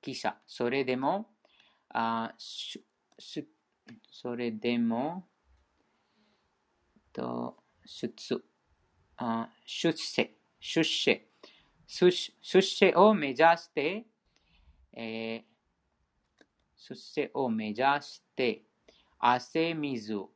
[0.01, 1.30] 記者、それでも、
[1.89, 2.34] あ
[4.09, 5.27] それでも、
[7.13, 8.43] と出
[9.17, 11.27] あ出世、出世、
[11.88, 14.05] 出世を目指して、
[14.93, 16.43] えー、
[16.75, 18.63] 出世を目指して、
[19.19, 20.29] 汗水、流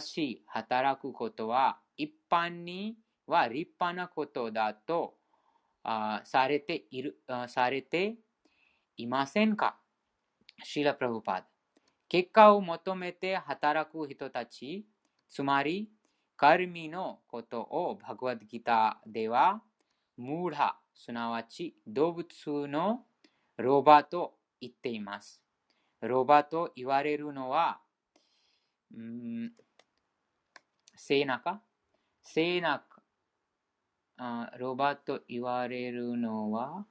[0.00, 2.96] し、働くことは一般に
[3.26, 5.14] は立派なことだと
[5.84, 8.16] あされているあされて
[8.96, 9.78] いませんか？
[10.64, 11.42] シーラ・プラブパー
[12.08, 14.86] 結果を求めて働く人たち、
[15.28, 15.90] つまり、
[16.36, 19.62] カルミのことをバグワッドギターでは、
[20.16, 22.26] ムーラ、すなわち動物
[22.68, 23.04] の
[23.56, 25.42] ロバと言っています。
[26.00, 27.80] ロバと言われるのは、
[28.94, 29.52] うん、
[30.94, 31.60] 背中
[32.22, 33.02] 背中
[34.18, 36.86] あロバと言われるのは、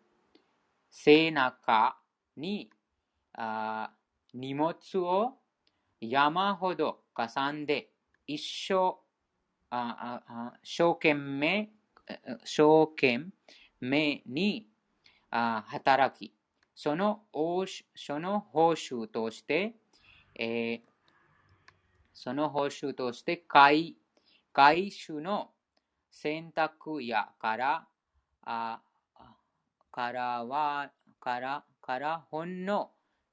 [0.92, 1.98] 背中
[2.38, 2.70] に
[3.34, 3.92] あ
[4.36, 5.38] 荷物を
[6.02, 7.90] 山ほどかさんで
[8.28, 8.98] 一生
[9.70, 11.70] ああ生懸命
[12.44, 13.28] 生懸
[13.80, 14.68] 命に
[15.32, 16.34] あ働き
[16.76, 17.22] その
[17.96, 19.76] その報酬として、
[20.38, 20.80] えー、
[22.14, 23.96] その報酬として回
[24.52, 25.52] 回収の
[26.12, 27.88] 選択やから
[28.44, 28.82] あ
[29.92, 32.92] からはからからほんの、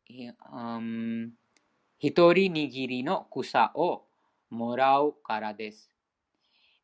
[0.08, 0.50] 一
[2.00, 4.06] 人握りの草を
[4.50, 5.90] もらうからです。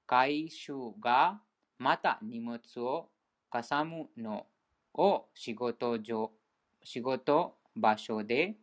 [0.06, 1.40] 回収が
[1.78, 3.10] また荷物を
[3.50, 4.46] かさむの
[4.94, 6.30] を仕事上
[6.82, 8.56] 仕事場所で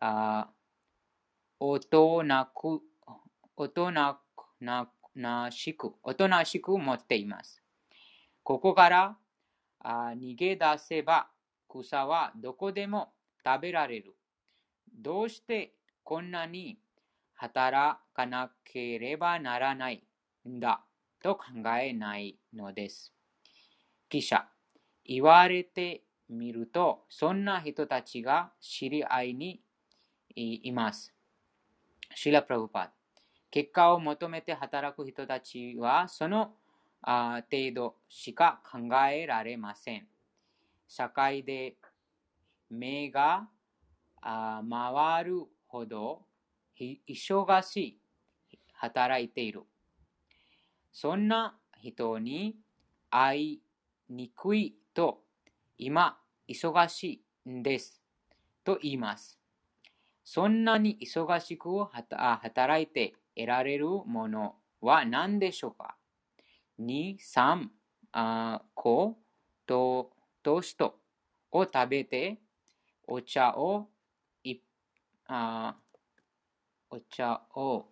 [0.00, 0.48] あ
[1.58, 2.82] おとなく、
[3.56, 4.18] おとな
[4.60, 7.62] ななしく、おとなしく持っています。
[8.42, 9.16] ここから
[9.80, 11.28] あ逃げ出せば
[11.68, 13.12] 草はどこでも
[13.46, 14.16] 食べられる。
[14.92, 16.78] どうしてこんなに
[17.34, 20.02] 働かなければならない
[20.48, 20.82] んだ？
[21.22, 21.44] と考
[21.80, 23.12] えないのです。
[24.08, 24.46] 記者、
[25.04, 29.60] 言われてみると、そんな人たちが知り合いに
[30.34, 31.12] います。
[32.14, 32.88] シラ・プラブパー
[33.50, 36.52] 結果を求めて働く人たちはその
[37.02, 38.78] 程度しか考
[39.08, 40.06] えられません。
[40.88, 41.76] 社会で
[42.70, 43.48] 目が
[44.22, 46.22] 回るほど
[46.78, 48.00] 忙しい
[48.72, 49.62] 働いている。
[50.92, 52.56] そんな人に
[53.10, 53.62] 会い
[54.08, 55.22] にくいと
[55.78, 58.02] 今忙しいんです
[58.64, 59.38] と言います。
[60.24, 65.96] そんなに忙しく働いて得られるものは何でしょうか
[66.80, 67.68] ?2、3
[68.74, 69.18] 個
[69.66, 70.10] と
[70.42, 70.98] トースト
[71.52, 72.40] を食べて
[73.06, 73.88] お茶を
[74.42, 74.56] い
[75.26, 75.76] あ
[76.90, 77.86] お茶を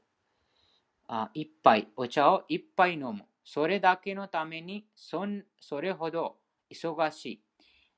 [1.06, 3.24] あ一杯、お茶を一杯飲む。
[3.44, 6.36] それだけのためにそんそれほど
[6.70, 7.42] 忙しい。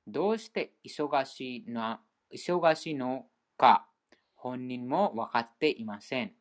[0.07, 2.01] どうして忙しいな
[2.33, 3.87] 忙しいのか
[4.35, 6.33] 本人も分かっていません。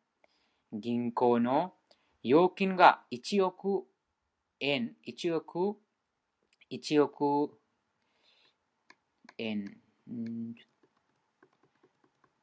[0.74, 1.74] 銀行の
[2.24, 3.86] 預金が1億
[4.60, 5.78] 円、1億、
[6.72, 7.60] 1億
[9.38, 9.78] 円、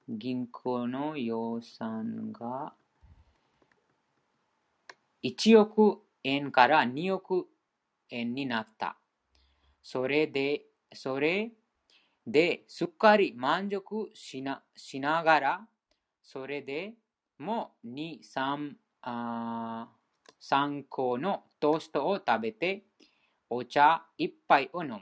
[0.09, 2.75] 銀行の予算が
[5.23, 7.47] 1億円から2億
[8.11, 8.97] 円になった。
[9.83, 11.53] それで、それ
[12.27, 15.69] ですっかり満足しなしながら、
[16.23, 16.95] それで
[17.39, 19.89] も2、3、あ
[20.41, 22.83] 3個のトーストを食べて、
[23.49, 25.01] お茶1杯を飲む。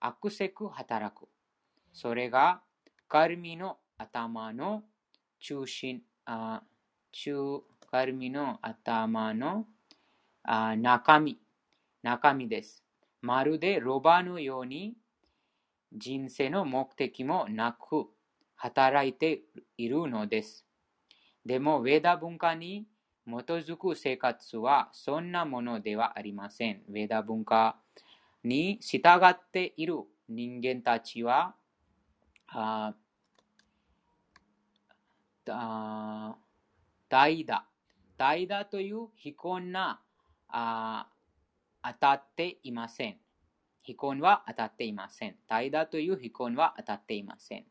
[0.00, 1.33] 悪せく働く。
[1.94, 2.60] それが
[3.08, 4.82] カルミの頭の
[5.38, 6.62] 中心、あ
[7.12, 9.66] 中カルミの頭の
[10.42, 11.38] あ中身、
[12.02, 12.82] 中身です。
[13.22, 14.94] まるでロバのように
[15.92, 18.06] 人生の目的もなく
[18.56, 19.42] 働いて
[19.78, 20.66] いるのです。
[21.46, 22.88] でも、ウェダ文化に
[23.26, 26.82] 基づく生活はそんなものではありません。
[26.88, 27.76] ウェダ文化
[28.42, 31.54] に従っている人間たちは、
[32.54, 32.94] あ
[35.48, 36.36] あ
[37.08, 37.66] 代打。
[38.16, 40.00] 代打という非根な
[40.48, 41.08] あ
[41.82, 43.18] 当たっていません。
[43.82, 45.36] 非根は当たっていません。
[45.48, 47.64] 代打という非根は当たっていません。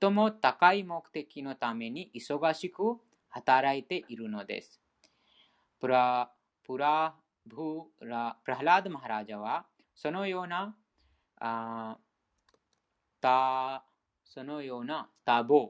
[0.00, 2.96] 最も高い目的のために忙しく
[3.28, 4.80] 働いているのです。
[5.80, 6.30] プラ
[6.64, 7.14] プラ
[7.46, 10.74] ブラプラハラード・マハラジャはそのような
[11.40, 11.98] あ
[13.20, 13.84] た
[14.24, 15.68] そのような多忙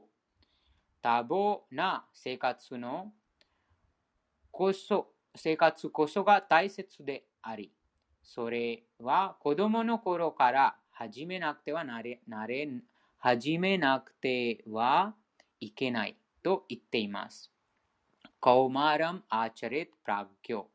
[1.01, 3.11] 多忙な生活の
[4.51, 7.71] こそ生活こそが大切であり
[8.23, 12.67] それは子供の頃から始めなくてはなれなれ
[13.17, 15.13] 始めなくては
[15.59, 17.51] いけないと言っています。
[18.39, 20.65] コーマーラムアーチャリップラギョ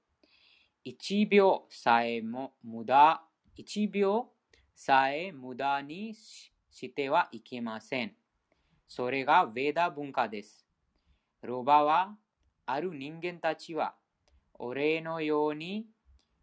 [0.82, 3.22] 一秒さえも無駄、
[3.54, 4.26] 一秒
[4.74, 8.14] さえ無駄にししてはいけません。
[8.88, 10.66] それがヴェダ文化です。
[11.42, 12.16] ロバは、
[12.66, 13.94] ある人間たちは、
[14.54, 15.86] 俺のように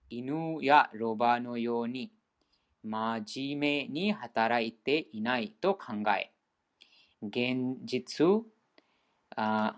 [0.10, 2.12] 犬やロバのように
[2.84, 6.32] 真面目に働いていないと考え、
[7.22, 8.44] 現実、
[9.36, 9.78] あ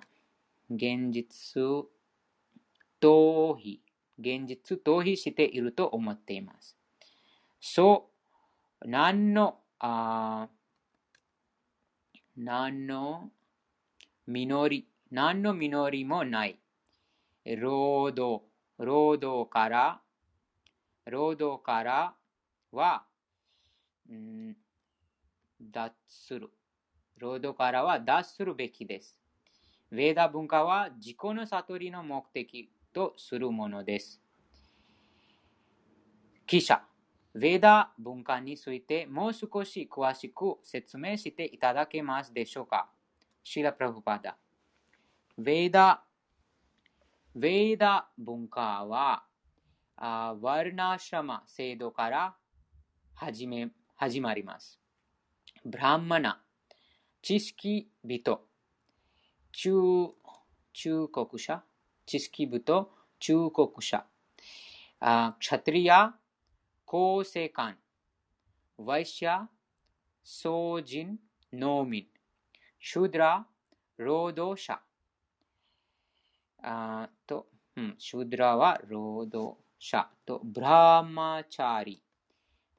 [0.70, 1.58] 現実
[3.02, 3.80] 逃避、
[4.20, 6.78] 現実逃避していると思っています。
[7.60, 8.12] そ
[8.82, 10.49] う、何の、あ
[12.38, 13.30] 何の
[14.27, 16.59] 実り、何の実りもない。
[17.45, 18.45] 労働、
[18.77, 20.01] 労働から、
[21.05, 22.15] 労働から
[22.71, 23.03] は、
[24.09, 24.55] うん、
[25.61, 26.49] 脱する。
[27.17, 29.17] 労働からは脱するべきです。
[29.91, 34.21] ヴェーダ文化は自己の悟りの目的とするものです。
[36.45, 36.82] 記者、
[37.36, 42.89] ヴェーダ文化についてもう少し詳しく説明していただけますでしょうか？
[43.43, 44.36] シラ・プラフパダ。
[45.39, 46.03] ヴェーダ、
[47.38, 49.23] ヴェーダ文化は、
[49.95, 52.36] ワルナシャマ制度から
[53.13, 54.80] 始め始まります。
[55.65, 56.41] ブランマナ、
[57.21, 58.41] 知識人、
[59.51, 59.71] 中
[60.73, 61.63] 中国者、
[62.05, 64.05] 知識人、中国者、
[64.99, 66.15] あクシャトリア、
[66.91, 67.77] 公正官、
[68.79, 69.45] ワイシャ、
[70.23, 71.19] 総人、
[71.53, 72.07] 農民、
[72.79, 73.45] シュドラ、
[73.97, 74.81] 労働者。
[76.63, 82.03] あと、うん、シュドラは労働者と、ブラマチャーリ、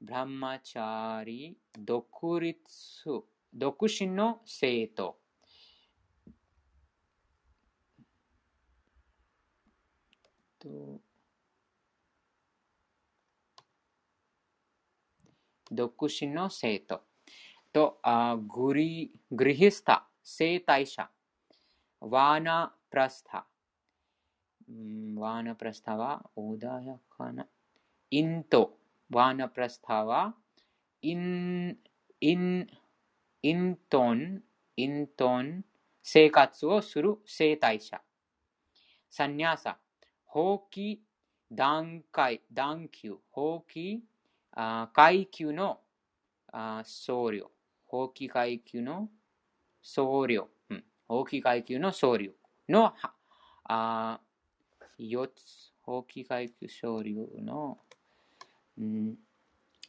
[0.00, 2.58] ブラマチャーリ、独立、
[3.54, 5.20] 独身の生徒。
[10.58, 11.00] と
[15.71, 17.03] 独身の生徒。
[17.73, 21.09] とあグリグリヒスタ、生体者、
[22.01, 23.47] ワーナプラスタ、
[25.16, 27.47] ワーナプラスタは穏やかな、
[28.11, 28.77] イント、
[29.11, 30.35] ワーナプラスタは
[31.03, 31.79] イン、
[32.21, 32.66] イン、
[33.43, 34.43] イントン、
[34.77, 35.64] イントン、
[36.03, 38.01] 生活をする生体者。
[39.09, 39.79] サンニャーサ、
[40.25, 41.01] 法規
[41.51, 43.64] 段階、段級、法
[44.53, 45.80] 階級の
[46.84, 47.46] 僧侶。
[47.86, 49.09] 法規階級の
[49.82, 50.46] 僧侶。
[50.70, 52.32] うん、法規階級の僧侶
[52.68, 52.94] の
[53.64, 54.20] あ
[54.98, 55.72] 4つ。
[55.82, 57.78] 法規階級僧侶の、
[58.78, 59.18] うん、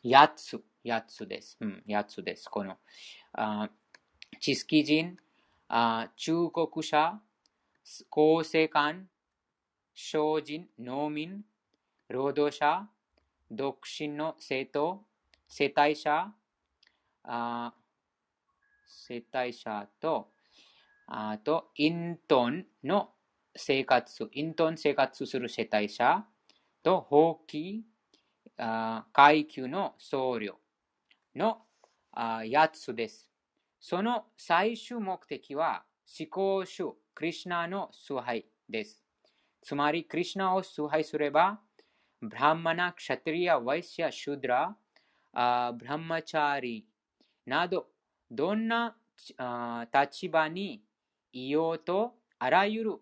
[0.03, 0.63] 8つ。
[0.83, 1.57] 8つです。
[1.59, 2.49] うん、8つです。
[2.49, 2.79] この、
[3.33, 3.69] あ
[4.39, 5.17] 知識人、
[5.67, 7.21] あ中国者、
[7.83, 9.07] 厚生官、
[9.93, 11.45] 精進、農民、
[12.07, 12.89] 労働者、
[13.53, 15.03] 独身の生徒、
[15.49, 16.31] 世帯者、
[17.25, 17.73] あ
[18.87, 20.29] 世帯者と、
[21.07, 23.09] あと、イントンの
[23.53, 26.25] 生活、イントン生活する世帯者
[26.81, 27.83] と、法規、
[28.57, 30.53] あ階級の僧侶
[31.35, 31.57] の
[32.13, 33.29] あ8つです。
[33.81, 35.83] その最終目的は、
[36.17, 39.03] 思考主、クリュナの崇拝です。
[39.61, 41.59] つまり、クリュナを崇拝すれば、
[42.21, 44.77] ブラマナ、クシャトリア、ワイシャ、シュドラ、
[45.33, 46.85] あブラマチャーリ
[47.47, 47.87] など、
[48.29, 48.95] どんな
[49.91, 50.83] 立場に
[51.33, 52.99] いようと、あらゆる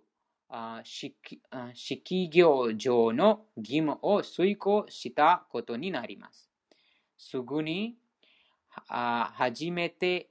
[1.74, 6.49] 式業上の義務を遂行したことになります。
[7.17, 7.97] すぐに
[8.88, 10.30] 始めて、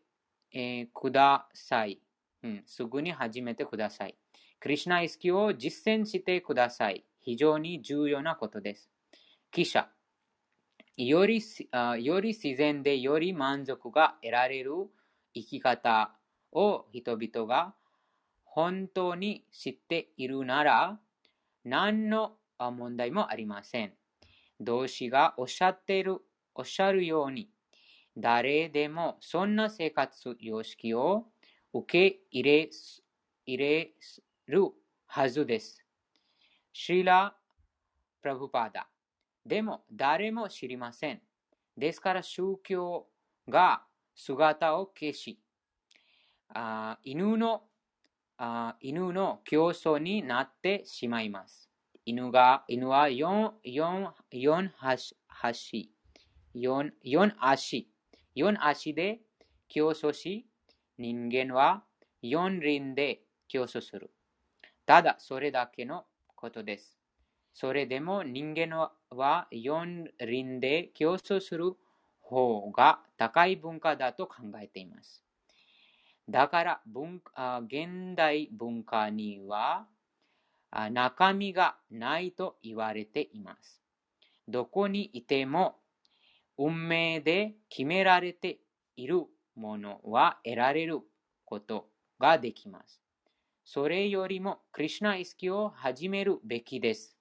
[0.94, 2.00] ください、
[2.42, 2.62] うん。
[2.64, 4.16] すぐに始めてください。
[4.58, 7.04] クリシュナ意識を実践してください。
[7.28, 8.88] 非常に重要なことです。
[9.50, 9.90] 記者
[10.96, 11.42] より
[12.00, 14.72] より自然でより満足が得られる
[15.34, 16.14] 生き方
[16.52, 17.74] を人々が
[18.44, 20.98] 本当に知っているなら
[21.66, 23.92] 何の問題もありません。
[24.58, 26.22] 動詞がおっしゃっている、
[26.54, 27.50] おっしゃるように
[28.16, 31.26] 誰でもそんな生活様式を
[31.74, 32.70] 受け入れ
[33.44, 33.90] 入れ
[34.46, 34.70] る
[35.06, 35.87] はずです。
[36.80, 37.34] シーラ・
[38.22, 38.86] プラブパーダ。
[39.44, 41.20] でも誰も知りません。
[41.76, 43.08] ですから宗教
[43.48, 43.82] が
[44.14, 45.40] 姿を消し、
[46.54, 47.64] あ犬の
[48.36, 51.68] あ犬の競争になってしまいます。
[52.04, 55.16] 犬が犬は 4, 4, 4足
[56.54, 57.88] 4 4足
[58.36, 59.18] 4足で
[59.68, 60.46] 競争し、
[60.96, 61.82] 人間は
[62.22, 64.12] 4輪で競争する。
[64.86, 66.04] ただそれだけの
[66.38, 66.96] ことです。
[67.52, 71.72] それでも人間は4輪で競争する
[72.20, 75.24] 方が高い文化だと考えています。
[76.28, 79.86] だから文化現代文化には
[80.92, 83.82] 中身がないと言われています。
[84.46, 85.76] どこにいても
[86.56, 88.58] 運命で決められて
[88.96, 89.24] いる
[89.56, 91.00] ものは得られる
[91.44, 91.88] こと
[92.20, 93.07] ができます。
[93.70, 97.18] それよりもクリュナ意識を始めるべきです。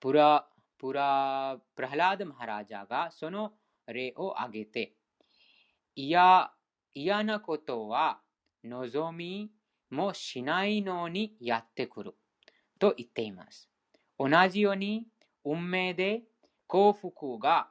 [0.00, 3.52] プラプラプラハラーダ・マハラジャがその
[3.86, 4.94] 例を挙げて、
[5.94, 6.50] 嫌
[6.92, 8.18] 嫌なことは
[8.64, 9.52] 望み
[9.90, 12.16] もしないのにやってくる
[12.80, 13.70] と言っています。
[14.18, 15.06] 同じように
[15.44, 16.22] 運命で
[16.66, 17.68] 幸福が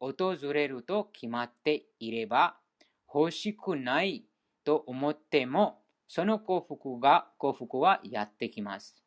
[0.00, 2.56] 訪れると決まっていれば
[3.14, 4.24] 欲しくない
[4.64, 5.83] と思っても
[6.14, 9.02] その幸福が幸福はやってきます。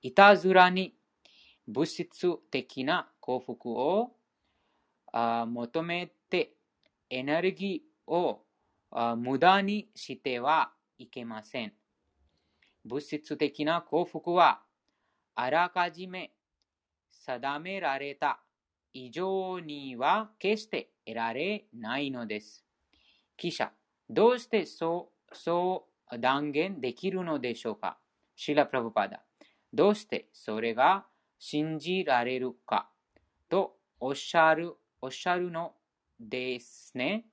[0.00, 0.94] いたずらに
[1.66, 4.12] 物質的な幸福を
[5.12, 6.52] 求めて
[7.10, 8.44] エネルギーを
[9.16, 11.72] 無駄にしてはいけません。
[12.84, 14.60] 物質的な幸福は
[15.34, 16.30] あらかじめ
[17.10, 18.38] 定められた
[18.92, 22.64] 以上には決して得られないのです。
[23.36, 23.72] 記者、
[24.08, 27.98] どうしてそうそう断言できるのでしょうか？
[28.36, 29.22] シラ・プラブパダ。
[29.72, 31.06] どうしてそれが
[31.38, 32.88] 信じられるか？
[33.48, 35.74] とおっしゃる、おっしゃるの
[36.20, 37.26] ですね。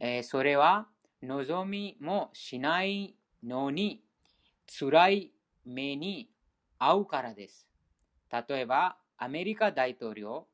[0.00, 0.88] えー、それは
[1.22, 4.02] 望みもしないのに
[4.66, 5.32] 辛い
[5.64, 6.30] 目に
[6.78, 7.68] 遭うからです。
[8.48, 10.48] 例えば、アメリカ大統領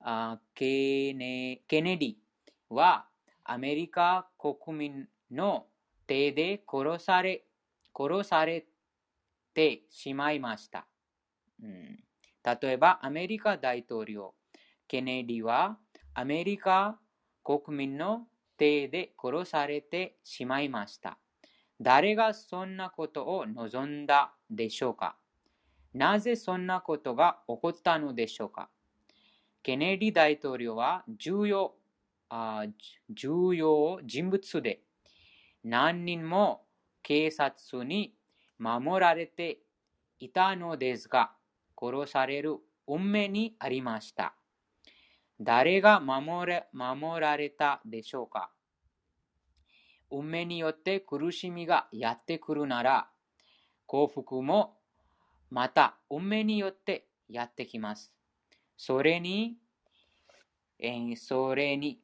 [0.00, 2.14] あケネケネディ
[2.68, 3.06] は
[3.42, 5.66] アメリカ国民の
[6.06, 7.44] 手で殺され
[7.96, 8.66] 殺され
[9.54, 10.86] てしまいました。
[11.62, 12.00] うん、
[12.44, 14.34] 例えば、アメリカ大統領
[14.88, 15.78] ケネディは
[16.12, 16.98] アメリカ
[17.42, 18.26] 国民の
[18.56, 21.18] 手で殺されてしまいました。
[21.80, 25.16] 誰がそんなことを望んだでしょうか？
[25.92, 28.68] なぜそんなことが起こったのでしょうか？
[29.62, 31.74] ケネディ大統領は重要
[32.28, 32.64] あ
[33.10, 34.83] 重要人物で
[35.64, 36.62] 何人も
[37.02, 38.14] 警察に
[38.58, 39.60] 守られて
[40.18, 41.32] いたのですが
[41.80, 44.34] 殺される運命にありました。
[45.40, 48.50] 誰が守れ守られたでしょうか
[50.10, 53.08] 運命によって苦しみがやってくるなら
[53.86, 54.78] 幸福も
[55.50, 58.12] また運命によってやってきます。
[58.76, 59.56] それに、
[60.78, 62.00] えー、それに、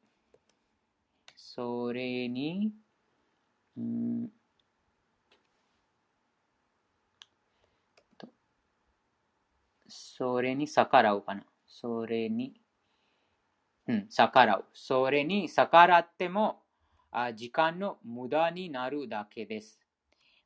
[1.35, 2.71] それに、
[3.81, 4.31] うん
[9.87, 11.43] それに逆らうかな。
[11.67, 12.53] それに、
[13.87, 14.65] うん、逆らう。
[14.73, 16.61] それに逆らっても、
[17.11, 19.79] あ時間の無駄になるだけです。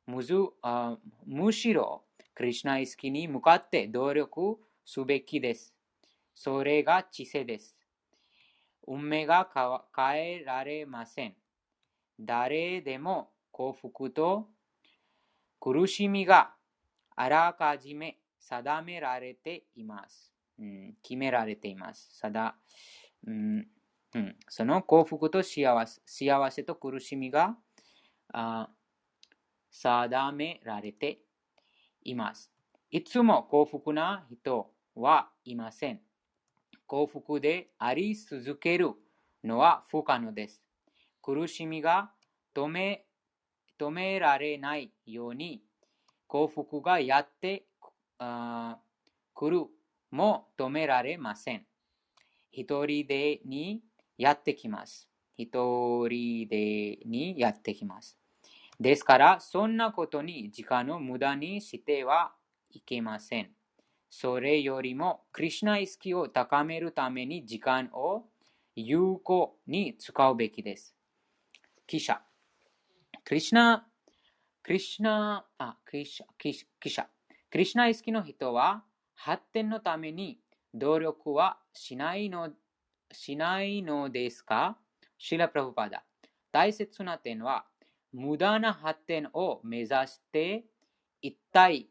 [0.06, 5.74] むずあむしろ、クリュナ意識に向かって努力すべきです。
[6.34, 7.76] それが知性です。
[8.86, 9.48] 運命が
[9.94, 11.36] 変えられません。
[12.18, 14.48] 誰でも幸福と
[15.60, 16.54] 苦しみが
[17.14, 20.32] あらかじめ定められています。
[20.58, 22.18] うん、決められています。
[22.20, 22.56] 定
[23.26, 23.66] うん
[24.14, 27.56] うん、その幸福と幸せ幸せと苦しみが
[28.32, 28.68] あ
[29.70, 31.18] 定められて
[32.04, 32.50] います。
[32.90, 36.00] いつも幸福な人はいません。
[36.86, 38.92] 幸福であり続ける
[39.44, 40.65] のは不可能です。
[41.26, 42.12] 苦しみが
[42.54, 43.04] 止め
[43.80, 45.60] 止められないように
[46.28, 47.64] 幸福がやって
[49.34, 49.64] くる
[50.12, 51.66] も止められません。
[52.52, 53.82] 一人でに
[54.16, 55.08] やってきます。
[55.36, 55.50] 一
[56.08, 58.16] 人でにやってきます。
[58.78, 62.34] ですから、そんなことに時間を無駄にしては
[62.70, 63.50] いけません。
[64.08, 68.26] それよりも、クリュナ意識を高めるために時間を
[68.76, 70.95] 有効に使うべきです。
[71.86, 72.20] 記者。
[73.24, 73.86] クリュナ、
[74.64, 76.52] クリュナ、あ、クリシャ、記
[76.90, 77.08] 者。
[77.48, 78.82] クリュナ意識の人は
[79.14, 80.40] 発展のために
[80.74, 82.50] 努力はしないの
[83.12, 84.76] しないのですか
[85.16, 86.02] シラ・プラフパダ。
[86.50, 87.66] 大切な点は、
[88.12, 90.64] 無駄な発展を目指して
[91.22, 91.88] 一体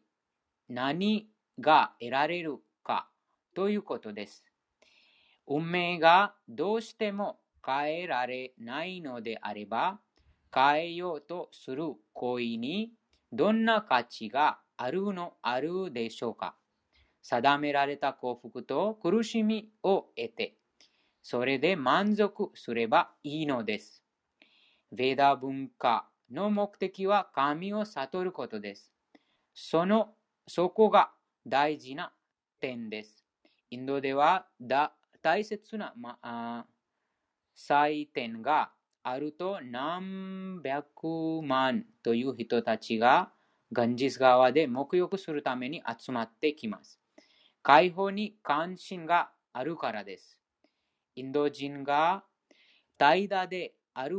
[0.68, 3.08] 何が得られるか
[3.56, 4.44] ということです。
[5.48, 10.00] 運命がどうしても変えられないのであれば、
[10.54, 12.92] 変えようとする行為に
[13.32, 16.56] どんな価値があるのあるでしょうか
[17.22, 20.58] 定められた幸福と苦しみを得て、
[21.24, 24.04] それで満足すればいいのです。
[24.96, 28.94] ヴェーダ文化の目的は神を悟ることです。
[29.56, 30.14] その、
[30.48, 31.12] そこが
[31.48, 32.14] 大事な
[32.60, 33.26] 点です。
[33.72, 34.48] インドでは
[35.24, 36.66] 大切な、ま、あ
[37.56, 38.72] 祭典が
[39.04, 43.32] あると何百万という人たちが
[43.72, 47.00] ガンジス川で沐浴するために集まってきます。
[47.64, 50.38] 解放に関心があるからです。
[51.16, 52.24] インド人が
[52.98, 54.18] 代打である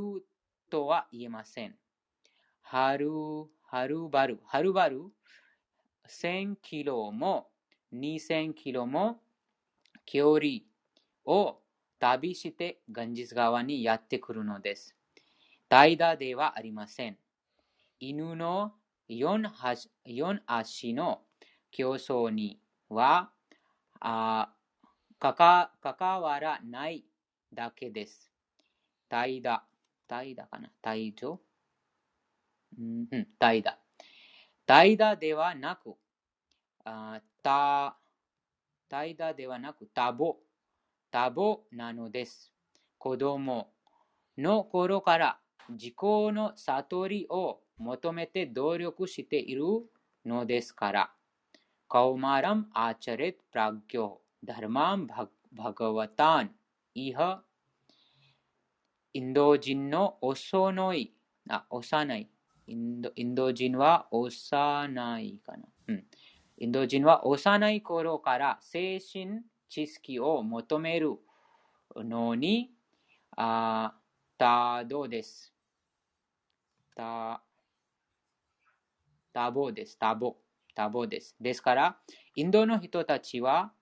[0.71, 1.77] とは言えません。
[2.63, 3.11] はる、
[3.63, 5.03] はるばる、はるばる、
[6.09, 7.49] 1000キロも
[7.93, 9.21] 2000キロも
[10.05, 10.61] 距離
[11.25, 11.59] を
[11.99, 14.95] 旅してガンジス川にやってくるのです。
[15.69, 17.19] 代打ではありません。
[17.99, 18.75] 犬の
[19.09, 19.51] 4
[20.47, 21.23] 足の
[21.71, 23.31] 競争には
[24.01, 24.53] あ
[25.19, 27.05] かか関わらない
[27.53, 28.31] だけです。
[29.09, 29.65] 代打。
[30.09, 30.71] 代打かな？
[30.83, 31.39] 代助
[32.79, 33.79] うん、代打。
[34.67, 35.95] 代打ではなく、
[36.85, 37.97] あた
[38.89, 40.37] 代打ではなく、多母。
[41.16, 42.54] 多母なのです。
[42.98, 43.74] 子供
[44.38, 49.64] の頃から自己の悟りを求めて努力している
[50.26, 51.12] のですから。
[51.88, 55.08] カウマラムアチャレップラギョ धर्मां
[55.54, 56.50] भगवतान
[56.96, 57.40] इह
[59.14, 61.14] インド人の幼い、
[61.50, 62.30] あ、幼い。
[62.68, 66.06] インドインド人は幼いかな、うん。
[66.58, 71.19] インド人は幼い頃から精神 知識を求める
[71.97, 72.73] のに、
[73.37, 73.95] あ
[74.39, 75.53] 多動です。
[76.95, 77.43] 多
[79.35, 79.99] 忙です。
[79.99, 80.35] 多忙。
[80.75, 81.37] 多忙です。
[81.41, 81.99] ですから、
[82.35, 83.73] インドの人たちは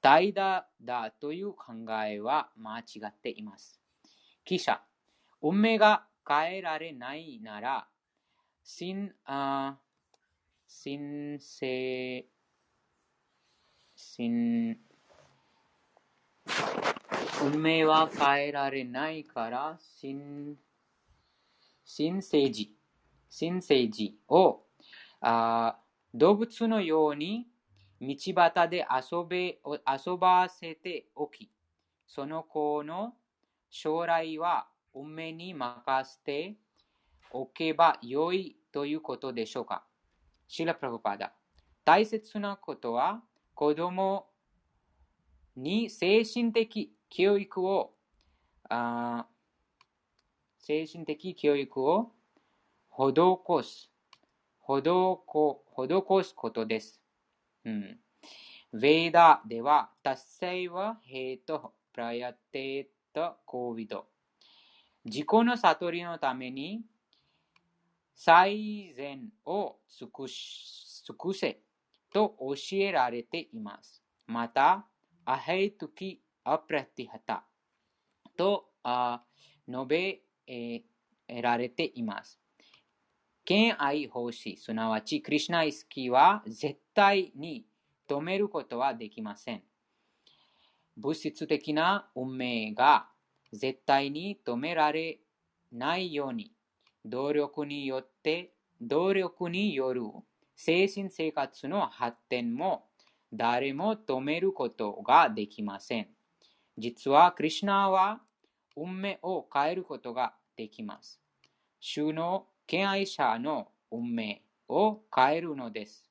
[0.00, 1.72] 代打だという考
[2.04, 3.80] えは間違っています。
[4.44, 4.82] 記者、
[5.40, 7.88] 運命が変えられないなら、
[8.78, 9.78] 神、あ
[10.66, 12.26] 神聖、
[14.16, 14.76] 神、
[17.42, 20.56] 運命は変えられないから、新、
[21.84, 22.74] 新生児、
[23.28, 24.62] 新生児を
[25.20, 25.76] あ
[26.14, 27.48] 動物のように
[28.00, 31.50] 道端で遊べ遊ばせておき、
[32.06, 33.14] その子の
[33.70, 36.54] 将来は運命に任せて
[37.30, 39.84] おけばよいということでしょうか。
[40.46, 41.32] シラ・プラグパダ。
[41.84, 43.22] 大切なことは
[43.54, 44.26] 子供
[45.56, 47.92] に精神的教育を
[48.68, 49.26] あ
[50.66, 52.10] 精神的教育を
[52.90, 53.90] 施す、
[54.66, 56.98] 施すことです。
[57.66, 57.98] うん。
[58.72, 64.06] ヴェーダでは、達成はヘイト、プラヤテート、コービド。
[65.04, 66.80] 自己の悟りのために
[68.14, 71.60] 最善を尽く尽くせ
[72.10, 74.02] と教えられています。
[74.26, 74.86] また、
[75.26, 77.44] アヘイトキアプラティハタ
[78.36, 78.66] と
[79.66, 80.82] 述べ、え
[81.40, 82.38] られています。
[83.46, 87.66] 敬愛奉仕、すなわち、クリュナイスキーは絶対に
[88.08, 89.62] 止めることはできません。
[90.96, 93.08] 物質的な運命が
[93.52, 95.20] 絶対に止められ
[95.72, 96.52] ないように、
[97.04, 100.02] 努力によって、努力による
[100.56, 102.86] 精神生活の発展も
[103.36, 106.08] 誰も止めることができません。
[106.78, 108.20] 実は、クリュナは
[108.76, 111.20] 運命を変えることができます。
[111.80, 116.08] 主の敬愛者の運命を変えるのです。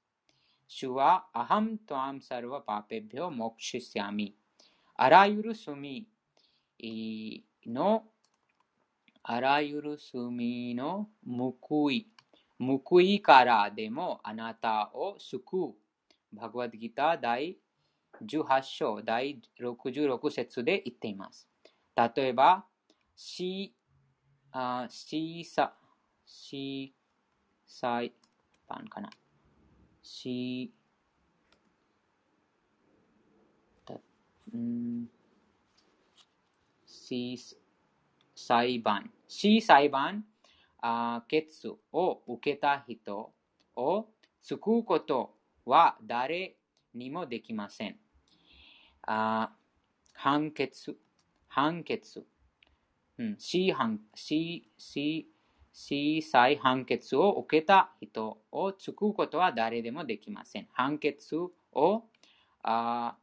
[0.67, 4.35] 主は、アハムトアムサルワパペビョモクシシャミ。
[4.95, 6.07] あらゆる罪
[7.65, 8.03] の、
[9.23, 12.07] あらゆる罪の報い、
[12.59, 15.82] 報いからでもあなたを救う。
[16.33, 17.57] バグワッドギター第
[18.25, 21.47] 18章第66節で言っています。
[21.95, 22.65] 例えば、
[23.15, 25.73] シー、シーサ、
[26.25, 28.13] シーサイ
[28.67, 29.09] パンかな。
[30.01, 33.93] シー、
[34.53, 35.07] うん、
[36.85, 37.55] シー
[38.35, 40.25] 裁判、シー裁判、
[40.81, 43.31] あケツを受けた人
[43.75, 44.07] を
[44.41, 45.33] 救うこと
[45.65, 46.55] は誰
[46.93, 47.97] にもできません。
[49.03, 49.51] あ
[50.13, 50.97] 判決、
[51.47, 52.25] 判決、
[53.17, 55.27] うん、C 判、C、C、
[55.71, 60.67] C 裁判決を受けた人を救うことは誰でもできません。
[60.71, 62.03] 判決を、
[62.61, 63.15] あ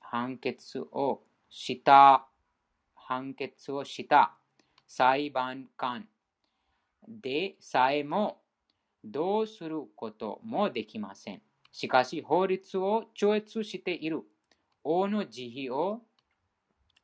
[0.00, 2.26] 判決をした、
[2.94, 4.36] 判決をした
[4.86, 6.06] 裁判官
[7.08, 8.40] でさえも
[9.10, 11.42] どうすることもできません。
[11.72, 14.22] しかし、法律を超越している
[14.84, 16.00] 王の慈悲を、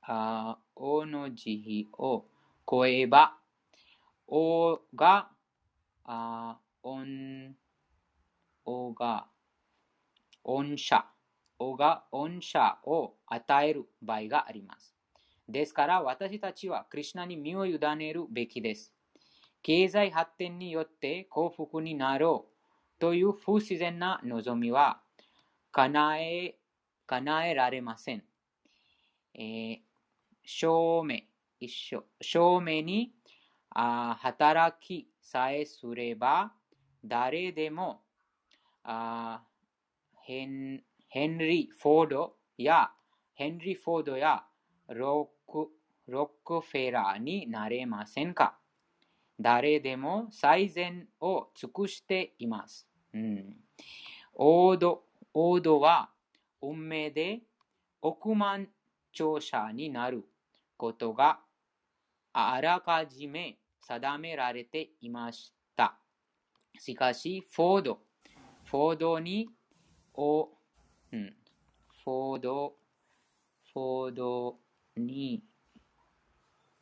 [0.02, 2.26] あ王の慈悲を
[2.68, 3.36] 超えば、
[4.26, 5.30] 王が、
[6.04, 7.56] あ恩、
[8.64, 9.26] 王が、
[10.44, 11.06] 恩赦、
[11.58, 14.94] 王が恩赦を与える場合があります。
[15.48, 18.93] ですから、私たちはクリュナに身を委ねるべきです。
[19.64, 22.46] 経済発展によって幸福になろ
[22.98, 25.00] うという不自然な望みは
[25.72, 26.58] 叶え
[27.06, 28.24] 叶えられません。
[29.34, 29.78] えー、
[30.44, 31.20] 証明、
[31.58, 32.04] 一緒。
[32.20, 33.14] 証明に
[33.70, 36.52] あ働きさえすれば、
[37.02, 38.02] 誰でも
[38.82, 39.42] あ
[40.22, 42.90] ヘンヘンリー・フォードや
[43.32, 44.44] ヘンリー・フォードや
[44.88, 45.70] ロック
[46.06, 48.58] ロックフェラーになれませんか？
[49.40, 52.86] 誰でも最善を尽くしています。
[53.12, 53.56] うん、
[54.34, 56.10] 王道王道は
[56.62, 57.40] 運命で
[58.00, 58.68] 億万
[59.12, 60.24] 長者になる
[60.76, 61.40] ことが
[62.32, 65.98] あらかじめ定められていました。
[66.78, 67.98] しかし、フォード、
[68.64, 69.48] フォードに、
[70.14, 70.48] お、
[71.12, 71.36] うん、
[72.04, 72.74] フォード、
[73.72, 74.58] フォード
[74.96, 75.44] に、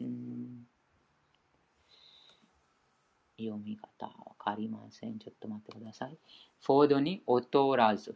[0.00, 0.51] うん
[3.38, 5.18] 読み方わかりません。
[5.18, 6.16] ちょっと待ってください。
[6.64, 8.14] フォードに劣らず。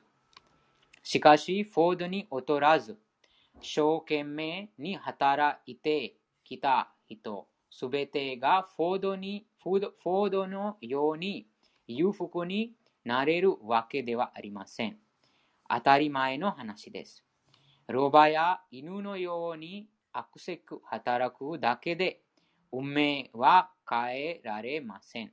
[1.02, 2.98] しかし、フォードに劣らず、
[3.60, 6.14] 一生懸命に働いて
[6.44, 11.46] きた人、すべてがフォードにフォードのように
[11.86, 12.72] 裕福に
[13.04, 14.98] なれるわけではありません。
[15.68, 17.24] 当たり前の話です。
[17.88, 22.20] ロバや犬のように悪せく働くだけで
[22.72, 25.32] 運命は変えられません。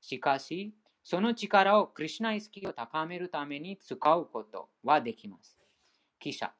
[0.00, 5.56] しかし、その力をクリュナ意識を高めるために使うことはできます。
[6.20, 6.52] 記者、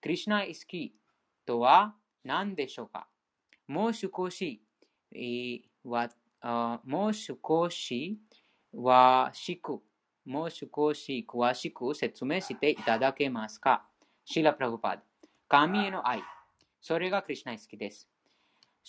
[0.00, 0.94] クリュナ意識
[1.44, 1.94] とは
[2.24, 3.08] 何でしょうか？
[3.66, 4.62] もう少し、
[5.14, 6.08] えー、わ
[6.84, 7.34] もう少
[7.70, 8.18] し
[8.72, 9.80] 詳しく、
[10.24, 13.84] もう少し詳しく説明していただけますか？
[14.24, 15.02] シーラ・プラグパード。
[15.48, 16.22] 神への愛。
[16.80, 18.08] それがクリュナ意識です。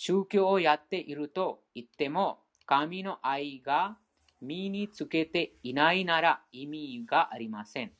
[0.02, 3.98] 宗教をやっていると言っても、神の愛が
[4.40, 7.92] 身につけていないなら意味がありません。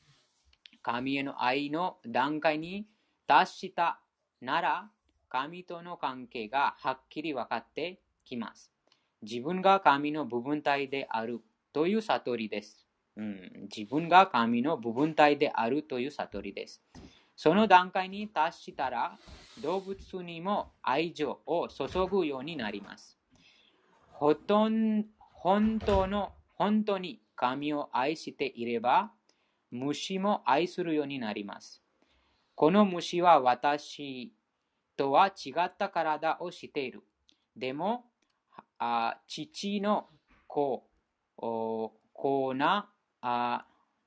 [0.81, 2.87] 神への愛の段階に
[3.27, 3.99] 達した
[4.41, 4.89] なら、
[5.29, 8.71] 神との関係がはっきり分かってきます。
[9.21, 11.39] 自分が神の部分体である
[11.71, 12.87] という悟りです。
[13.15, 16.81] うん、自分が神の部分体であるという悟りです。
[17.43, 19.17] その段階に達したら、
[19.63, 23.17] 動物にも愛情を注ぐようになります。
[24.11, 29.11] ほとん本当の本当に神を愛していれば、
[29.71, 31.81] 虫も愛するようになります。
[32.53, 34.31] この虫は私
[34.95, 37.01] とは違った体をしている。
[37.57, 38.05] でも、
[38.77, 40.09] あ父の
[40.45, 40.83] 子
[41.35, 42.87] 子な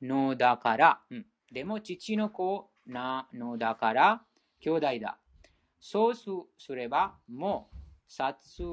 [0.01, 4.25] のだから、うん、でも父の子なのだから、
[4.61, 5.19] 兄弟だ。
[5.81, 7.77] そうすれば、もう、
[8.07, 8.65] 殺、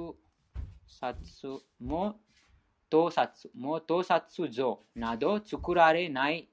[0.86, 1.47] 殺
[1.80, 2.16] もう、
[2.89, 6.49] 盗撮、もう盗撮像など作られない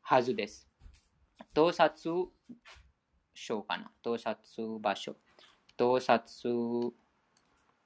[0.00, 0.68] はずです。
[1.52, 2.30] 盗撮
[3.34, 3.90] 所かな？
[4.02, 5.16] 盗撮場所。
[5.76, 6.94] 盗撮、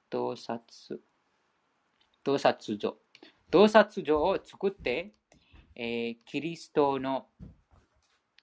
[0.09, 1.01] 盗撮、
[2.23, 2.97] 盗撮像。
[3.51, 5.13] 洞察上を作って、
[5.75, 7.27] えー、キリストの、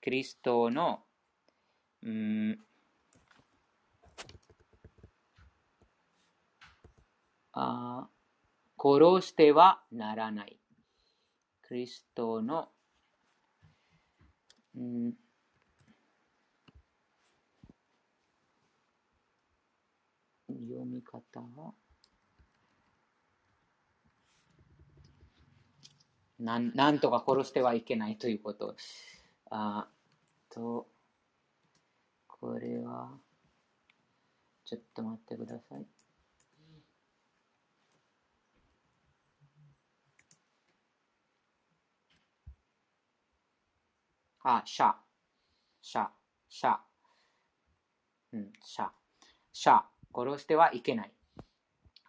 [0.03, 0.98] キリストの、
[2.03, 2.59] うん、
[7.53, 8.09] あ
[8.76, 10.59] 殺してはならない。
[11.68, 12.68] キリストの、
[14.74, 15.12] うん、
[20.48, 21.74] 読み方は
[26.40, 28.74] なん、なんとか殺してはいけないということ。
[29.55, 29.86] あ
[30.48, 30.88] と、
[32.26, 33.11] これは、
[34.64, 35.86] ちょっと待ってください。
[44.42, 44.94] あ、シャ。
[45.82, 46.09] シャ。
[46.48, 46.78] シャ。
[48.32, 48.88] うん、シャ。
[49.53, 49.82] シャ。
[50.14, 51.12] 殺してはいけない。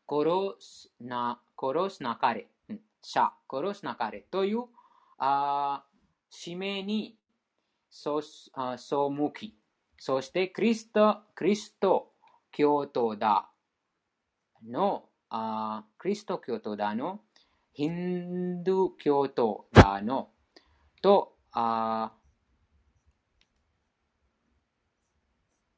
[0.10, 0.26] 殺
[0.62, 2.48] すな、殺すなかれ。
[2.70, 3.32] うん、シャ。
[3.52, 4.22] 殺すなかれ。
[4.22, 4.64] という、
[5.18, 5.84] あ
[6.30, 7.18] 使命に
[7.96, 8.22] そ
[8.54, 8.96] あ背
[9.36, 9.56] き、
[10.00, 12.12] そしてクリスト、クリスト
[12.52, 13.52] 教徒だ
[14.68, 17.22] の、あクリスト教徒だの、
[17.72, 20.32] ヒンドゥ教徒だの、
[21.04, 22.14] と、あ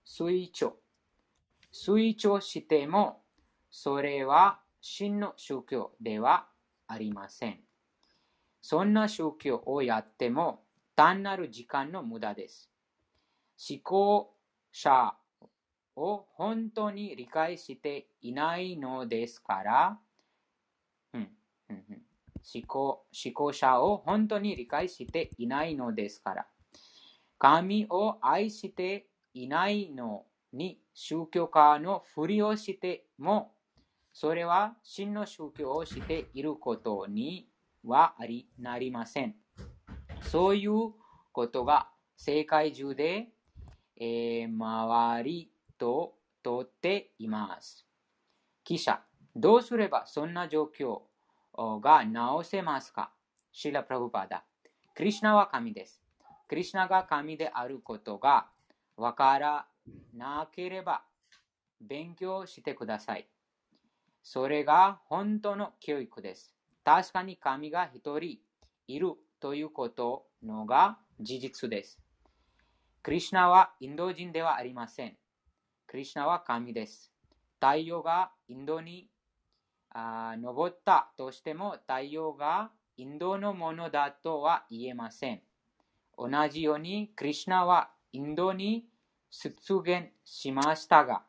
[0.08, 0.78] 推奨。
[1.74, 3.24] 推奨しても、
[3.70, 6.48] それは真の宗教では
[6.88, 7.60] ありません。
[8.62, 10.65] そんな宗教をやっても
[10.96, 12.70] 単なる時間の無駄です。
[13.70, 14.34] 思考
[14.72, 15.16] 者
[15.96, 20.00] を本当に理解していないのですから、
[21.14, 21.30] うん
[21.70, 22.02] うんうん、
[22.54, 26.48] 思考思考者を本当に理解していないのですから、
[27.38, 33.54] 神を愛していないのに宗教家のふりをしても、
[34.14, 37.50] それは真の宗教をしていることに
[37.84, 39.36] はありなりません。
[40.32, 40.94] そういう
[41.32, 43.30] ことが世界中で、
[43.98, 47.86] えー、周りととっています。
[48.64, 49.02] 記者、
[49.36, 51.02] どうすればそんな状況
[51.82, 53.12] が直せますか？
[53.52, 54.44] シラ・プラブパダ。
[54.94, 56.02] クリシナは神です。
[56.48, 58.48] クリシナが神であることが
[58.98, 59.68] わから
[60.14, 61.04] なければ
[61.82, 63.28] 勉強してください。
[64.24, 66.54] それが本当の教育です。
[66.84, 68.40] 確かに神が一人
[68.88, 72.00] いるということのが事実です。
[73.04, 75.18] クリシナはインド人ではありません。
[75.88, 77.12] クリシナは神です。
[77.60, 79.08] 太陽がインドに
[79.92, 85.42] あ昇ったとしても太陽がインドのものだとは言えません。
[86.18, 88.88] 同じようにクリシナはインドに
[89.30, 91.24] 出現しましたが、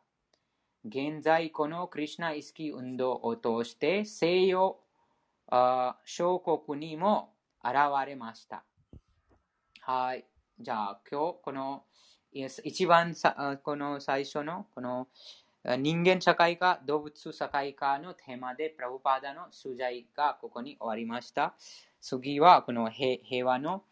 [0.85, 4.79] 現在このクリュナ意識運動を通して西洋
[6.05, 7.33] 小国にも
[7.67, 8.63] 現れました。
[9.81, 10.25] はい。
[10.59, 11.83] じゃあ今日この
[12.31, 15.07] 一番さこの最初のこの
[15.79, 21.55] 人間社会か動物社会かのテーマでプラブパーダの取材がここに終わりました。
[21.99, 23.83] 次はこの平和の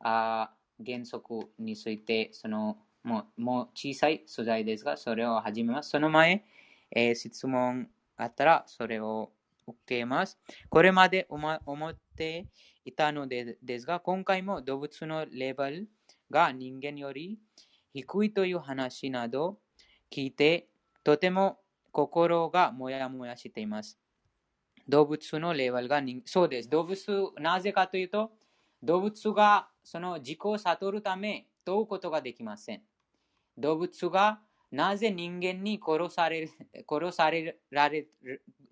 [0.00, 0.50] あ
[0.84, 5.90] 原則についてそのもうもう小さい素材ですが、それを始めます。
[5.90, 6.44] その前、
[6.90, 9.30] えー、質問あったらそれを
[9.66, 10.38] 受けます。
[10.68, 12.46] これまで思て
[12.84, 15.88] いたのでですが、今回も動物のレベル
[16.30, 17.38] が人間より
[17.92, 19.58] 低いという話など
[20.10, 20.68] 聞いて、
[21.02, 21.58] とても
[21.92, 23.98] 心がもやもやしています。
[24.88, 26.68] 動物のレベルがそうです。
[26.68, 28.32] 動物、なぜかというと、
[28.82, 32.82] 動物がその自己を悟るため問うことができません。
[33.56, 36.50] 動物がなぜ人間に殺され
[36.88, 38.08] 殺されられ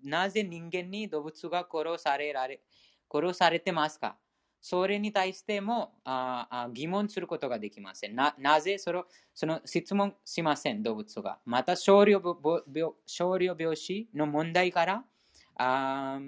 [0.03, 2.61] なぜ人間に動物が殺されられ
[3.13, 4.17] 殺されてますか？
[4.65, 8.15] それに対してもあ疑問することができません。
[8.15, 9.03] なぜその
[9.33, 11.37] その質問しません、動物が。
[11.45, 12.21] また少量
[12.73, 15.03] 病、少量病死の問題から
[15.57, 16.19] あ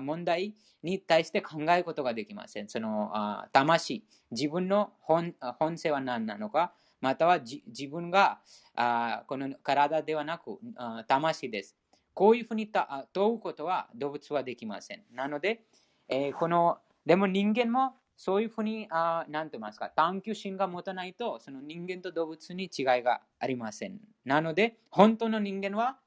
[0.00, 0.54] 問題
[0.84, 2.68] に対して考えることができません。
[2.68, 8.38] そのあ魂、自分の本本性は何なのか、または自分が
[8.76, 10.60] あこの体ではなく
[11.08, 11.76] 魂です。
[12.14, 12.70] こういうふうに
[13.12, 15.02] 問うことは動物はできません。
[15.12, 15.64] なので、
[16.08, 23.98] えー、このでも人間もそういうふうに、あなんて言いますか、探求心が持たないと、その人間と動物に違いがありません。
[24.24, 25.98] なので、本当の人間は、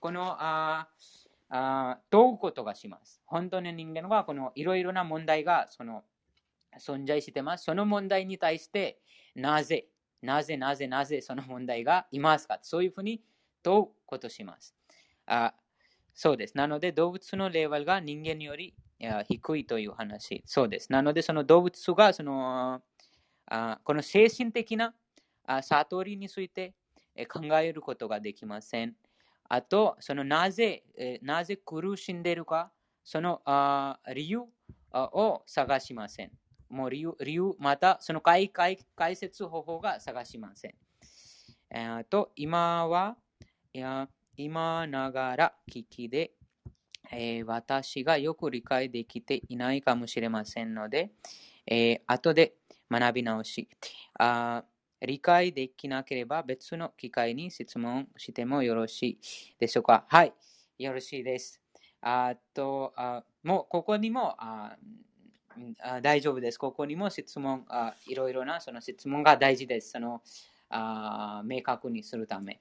[0.00, 0.88] このあ
[1.50, 3.20] あ問うことがします。
[3.26, 6.04] 本当の人間は、このいろいろな問題がその
[6.78, 7.64] 存在してます。
[7.64, 9.00] その問題に対して、
[9.34, 9.88] なぜ、
[10.22, 13.22] なぜなぜなぜその問題がいますかそういうふうに
[13.62, 14.74] 問うことします。
[15.26, 15.54] あ
[16.14, 16.56] そうです。
[16.56, 18.74] なので動物のレベルが人間より
[19.28, 20.42] 低いという話。
[20.46, 20.90] そうです。
[20.90, 22.82] なので、その動物がその
[23.46, 24.94] あこの精神的な
[25.46, 26.74] あ悟りについて
[27.28, 28.94] 考えることができません。
[29.48, 32.70] あと、そのなぜ、えなぜ苦しんでいるか、
[33.02, 34.44] そのあ理由
[34.92, 36.32] を探しません。
[36.68, 40.74] もう理由、理由またその解解解説方法が探しません。
[41.70, 43.16] えー、と今は、
[43.72, 46.32] いや今ながら聞きで、
[47.10, 51.10] えー、私がよく理解できていないかもしれませんので、
[51.66, 52.54] えー、後で
[52.90, 53.68] 学び直し
[54.18, 54.64] あ。
[55.00, 59.18] 理解できなければ別の機会に質問してもよろしい
[59.60, 60.04] でしょうか？
[60.08, 60.32] はい、
[60.76, 61.60] よろしいです。
[62.00, 64.76] あと、あもうここにもあ
[66.02, 66.58] 大丈夫です。
[66.58, 69.90] ここにも質問あ、いろいろなその質問が大事です。
[69.92, 70.20] その
[70.68, 72.60] あ明確にするため。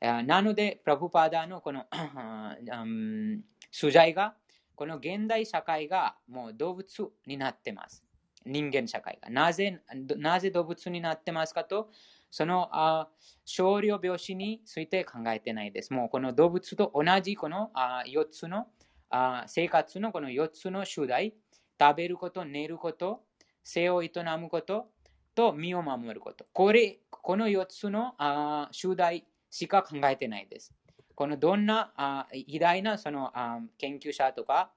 [0.00, 1.86] なので、プラブパーダのこの
[3.78, 4.34] 取材が、
[4.74, 8.04] この現代社会がもう動物になってます。
[8.44, 9.30] 人間社会が。
[9.30, 9.80] なぜ
[10.16, 11.90] なぜ動物になってますかと、
[12.30, 13.08] そのあ
[13.44, 15.92] 少量病死について考えてないです。
[15.92, 18.66] もうこの動物と同じこのあ4つの
[19.10, 21.34] あ生活のこの4つの主題、
[21.80, 23.22] 食べること、寝ること、
[23.62, 24.88] 性を営むこと
[25.34, 26.46] と身を守ること。
[26.52, 30.74] これ、この4つのあ主題しか考えてないです。
[31.14, 33.32] このどんな偉大なその
[33.78, 34.70] 研究者とか、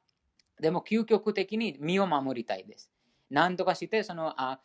[0.59, 2.91] でも究極的に身を守りたいです。
[3.29, 4.59] なんとかして、そのあ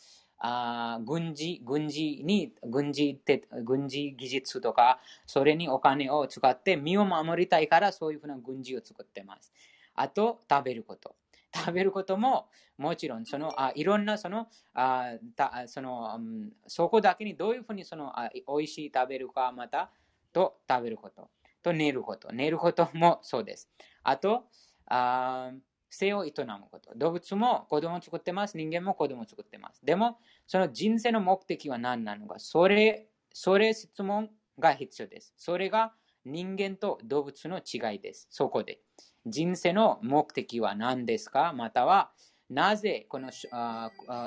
[0.44, 9.52] あ軍事、軍事に、軍事て、軍事技術とか、それにお金を使って身を守りたいから、そういうふうな軍事を作ってます。
[9.94, 11.14] あと、食べること。
[11.54, 16.18] 食べることも、もちろん、その、あいろんな、その、あたその、
[16.66, 19.92] そこだけにどういうふうに、その、あ美味しい食べるか、また、
[20.32, 21.30] と食べること。
[21.62, 22.32] と寝ること。
[22.32, 23.70] 寝ることもそうです。
[24.02, 24.44] あと、
[24.86, 25.52] あ
[25.90, 26.92] 性を営むこと。
[26.96, 28.56] 動物も子供を作ってます。
[28.56, 29.84] 人間も子供を作ってます。
[29.84, 32.38] でも、その人生の目的は何なのか。
[32.38, 35.34] それ、それ質問が必要です。
[35.36, 35.92] それが
[36.24, 38.26] 人間と動物の違いです。
[38.30, 38.80] そこで。
[39.26, 41.52] 人生の目的は何ですか？
[41.52, 42.12] または、
[42.50, 43.30] なぜこの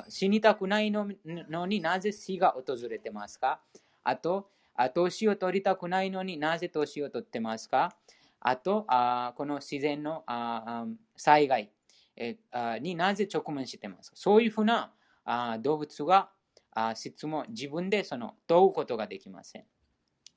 [0.08, 1.06] 死にたくないの
[1.66, 3.60] になぜ死が訪れてますか？
[4.04, 4.50] あと、
[4.94, 7.96] 年を取りたくないのになぜ年を取ってますか？
[8.40, 10.86] あと、あこの自然のあ
[11.16, 11.72] 災害
[12.80, 14.16] になぜ直面してますか？
[14.16, 14.92] そういうふうな
[15.24, 16.30] あ動物が
[16.72, 19.64] あ質問、自分でその問うことができません。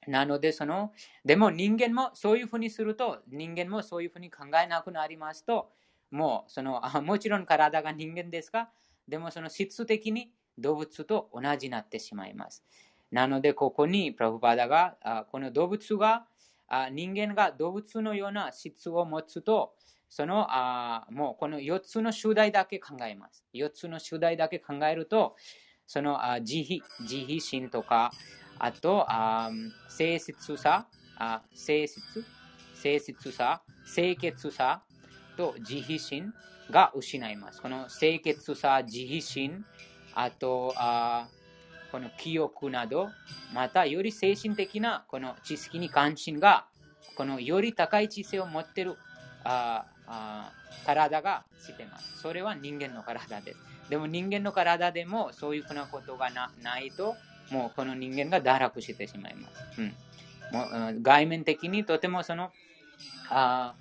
[0.08, 0.94] なので、その、
[1.26, 5.72] でも人間もそういうふうにすると、人間もそういうふうに考えなくなりますと、
[6.10, 8.70] もう、その、あもちろん体が人間ですが、
[9.08, 12.64] でもその質的に動物と同じになってしまいます。
[13.12, 14.98] なので、ここにプラブパダが、
[15.32, 16.26] この動物が、
[16.92, 19.74] 人間が動物のような質を持つと、
[20.10, 23.46] そのあもうこの4つの主題だけ考えます。
[23.54, 25.36] 4つの主題だけ考えると、
[25.86, 28.12] そのあ慈悲、慈悲心とか、
[28.60, 29.50] あと、あ
[29.88, 30.88] 性質さ、
[31.18, 32.00] あ性質、
[32.76, 33.62] 性質さ、
[33.94, 34.84] 清潔さ
[35.38, 36.34] と慈悲心
[36.70, 37.62] が失います。
[37.62, 39.66] この清潔さ、慈悲心、
[40.14, 41.28] あと、あ
[41.92, 43.10] この記憶など、
[43.54, 46.66] またより精神的なこの知識に関心が、
[47.16, 48.96] このより高い知性を持っている
[49.44, 50.52] ああ
[50.86, 52.22] 体がしてます。
[52.22, 53.60] それは人間の体です。
[53.90, 57.16] でも人間の体でもそういうふうなことがないと、
[57.52, 59.82] もうこの人間が堕落してしまいます。
[59.82, 59.96] うん、
[60.52, 62.52] もう外面的にとてもその、
[63.30, 63.74] あ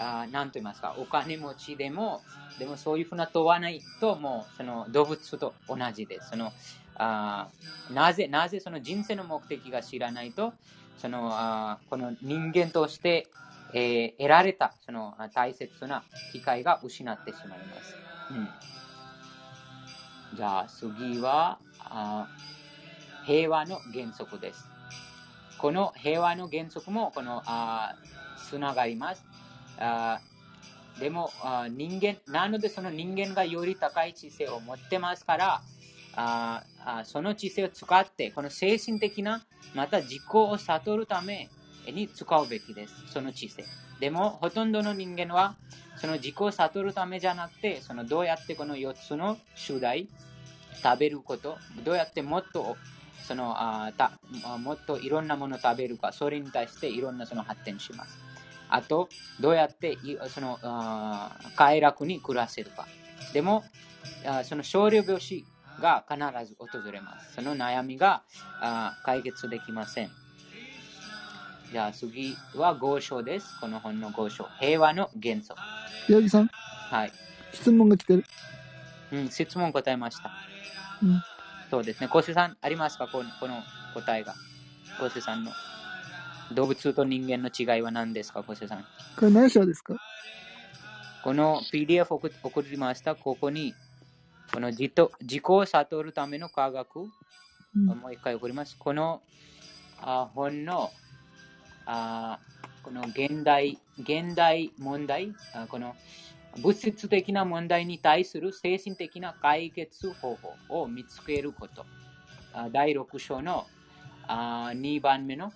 [0.00, 2.22] あなと言いますか、お金持ちでも、
[2.58, 6.30] でもそういうふうな問わないと、もうその動物と同じです。
[6.30, 6.52] その
[6.96, 7.48] あ
[7.92, 10.54] なぜ、なぜその人生の目的が知らないと、
[10.98, 13.28] そのあこの人間として、
[13.72, 16.02] えー、得られたその大切な
[16.32, 17.94] 機会が失ってしまいます。
[20.30, 22.26] うん、じゃあ次はあ
[23.26, 24.66] 平和の原則です。
[25.58, 27.94] この平和の原則もこのあ
[28.48, 29.29] つながります。
[29.80, 30.20] あ
[31.00, 35.62] でもあ人間、なのでその人間がより高い知性を持ってますから、
[36.14, 39.42] ああその知性を使って、この精神的な、
[39.74, 41.48] また自己を悟るため
[41.86, 42.94] に使うべきです。
[43.12, 43.64] その知性。
[43.98, 45.56] でも、ほとんどの人間は、
[45.96, 50.08] その自己を悟るためじゃなくて、そのどうやってこの4つの主題、
[50.82, 52.76] 食べること、どうやってもっと
[53.26, 54.12] そのあた
[54.58, 58.29] もっといろんなものを食べるか、それに対していろんなその発展します。
[58.70, 59.08] あと、
[59.40, 59.98] どうやって
[60.28, 62.86] そのあ快楽に暮らせるか。
[63.32, 63.64] でも、
[64.26, 65.44] あその少量病死
[65.80, 67.34] が必ず訪れます。
[67.34, 68.22] その悩みが
[68.60, 70.10] あ解決できません。
[71.72, 73.60] じゃあ次は合章です。
[73.60, 74.46] この本の合章。
[74.58, 75.60] 平和の原則。
[76.08, 76.46] 八木さん？
[76.48, 77.12] はい。
[77.52, 78.24] 質問が来てる。
[79.12, 80.30] うん、質問答えました。
[81.02, 81.22] うん。
[81.70, 82.08] そうですね。
[82.08, 83.06] コセさん、ありますか？
[83.08, 83.62] このこの
[83.94, 84.34] 答えが。
[84.98, 85.52] コセさんの。
[86.52, 88.84] 動物と人間の違いは何ですかコセさん？
[89.16, 89.94] これ何章ですか？
[91.22, 93.14] この PDF 送送りました。
[93.14, 93.74] ここに、
[94.52, 97.00] この自と自己を悟るための科学、
[97.76, 97.86] うん。
[97.86, 98.76] もう一回送ります。
[98.78, 99.22] この
[100.00, 100.90] あ本の
[101.86, 102.38] あ
[102.82, 105.94] この現代現代問題あ、この
[106.62, 110.36] 物質的な問題に対する精神的な解決方
[110.68, 111.84] 法を見つけること。
[112.52, 113.66] あ第6章の
[114.26, 115.52] あ2番目の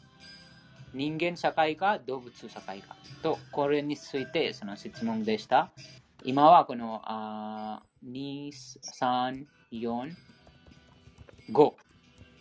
[0.94, 5.72] 人間社会か動物社会かと、これについてその質問でした。
[6.22, 10.12] 今はこのあ2、3、4、
[11.52, 11.72] 5。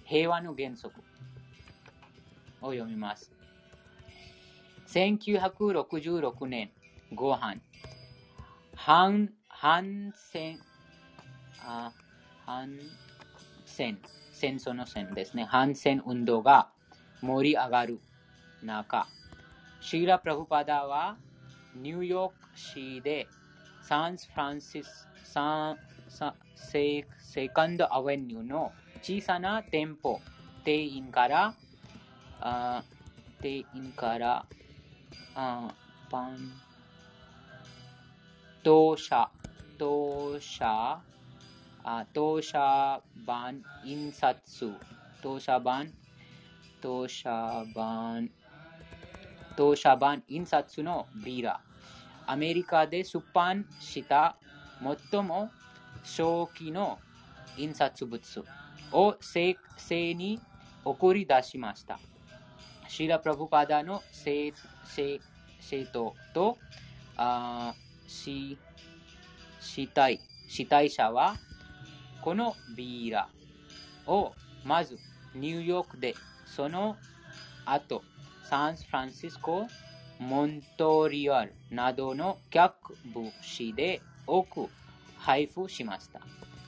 [0.06, 1.02] 平和の原則
[2.62, 3.32] を読みます。
[4.88, 6.70] 1966年
[7.16, 7.62] 後半、
[8.76, 10.60] 反反戦、
[11.66, 11.92] あ
[12.46, 12.70] 反
[13.66, 13.98] 戦、
[14.32, 15.46] 戦争の戦ですね。
[15.46, 16.70] 反戦運動が
[17.22, 18.00] 盛り上がる
[18.64, 19.08] 中、
[19.82, 21.18] シーラ・プラフパダは
[21.76, 23.28] ニューヨーク市で
[23.82, 25.78] サンフランシスサン
[26.08, 28.72] サセセカンドアベニューの
[29.02, 30.22] 小さな店舗、
[30.64, 31.54] 店員から、
[32.40, 32.84] あ
[33.42, 34.46] 店員から、
[35.36, 35.74] あ
[36.10, 36.38] パン、
[38.64, 39.30] 当社、
[39.78, 41.02] 当社、
[41.84, 44.40] あ当社版印刷、
[45.22, 45.92] 当社版、
[46.82, 48.30] 当社版、
[49.56, 51.62] 当社版印刷のビーラ、
[52.26, 54.36] アメリカで出版した
[55.12, 55.50] 最も
[56.04, 57.00] 初期の
[57.58, 58.44] 印刷物
[58.92, 60.40] を世世に
[60.84, 62.00] 送り出しました。
[62.88, 64.54] シーラ・プラブパダの生
[64.86, 65.20] 生
[65.60, 66.58] 生徒と
[67.18, 67.74] あ
[68.08, 68.58] し
[69.60, 71.36] 死体死体者は
[72.22, 73.30] このビーラ
[74.06, 74.98] をまず
[75.34, 76.14] ニューヨークで
[76.46, 76.98] その
[77.66, 78.04] 後
[78.54, 79.66] サンフランシスコ
[80.20, 84.68] モントリオールなどの各部市で多く
[85.18, 86.22] 配布しました。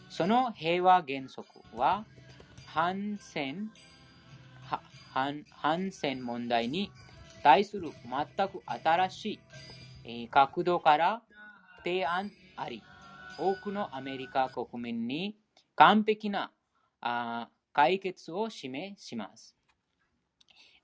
[0.10, 2.04] その平和原則は
[2.66, 3.70] 反戦
[5.52, 6.90] 反戦問題に
[7.44, 9.40] 対する全く新し
[10.06, 11.22] い、角度から
[11.84, 12.82] 提案あり、
[13.38, 15.38] 多くのアメリカ国民に
[15.76, 16.52] 完璧な
[17.02, 19.55] あ解決を示します。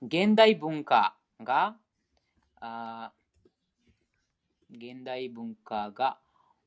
[0.04, 1.76] 現代文化が
[2.56, 3.12] あ
[4.68, 6.18] 現代文化が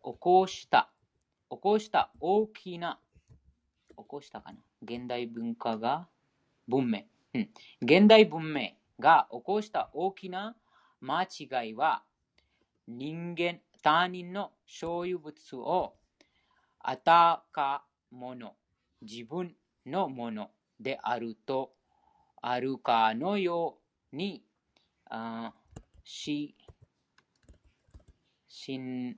[0.01, 0.89] 起こした
[1.49, 2.97] 起こした大きな
[3.89, 4.59] 起こしたかな？
[4.83, 6.07] 現代文化が
[6.65, 7.01] 文明、
[7.33, 7.49] うん、
[7.81, 8.69] 現代文明
[9.01, 10.55] が起こした大きな
[11.01, 12.03] 間違いは
[12.87, 15.95] 人間他人の所有物を
[16.79, 18.53] あたかもの
[19.01, 19.55] 自分
[19.85, 21.74] のものであると
[22.47, 23.77] あるかのよ
[24.13, 24.43] うに
[25.09, 25.53] あ
[26.03, 26.55] し
[28.47, 29.17] 侵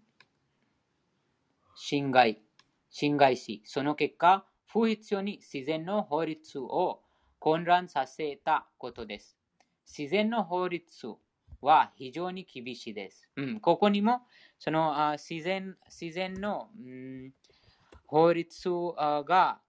[1.76, 2.42] 侵害
[2.90, 7.04] 侵害し、その結果、不必要に自然の法律を
[7.38, 9.38] 混乱させたことです。
[9.86, 11.08] 自然の法律
[11.62, 13.30] は非常に厳しいです。
[13.36, 14.22] うん、ここにも、
[14.58, 17.34] そのあ自然自然の、うん、
[18.08, 19.60] 法律あが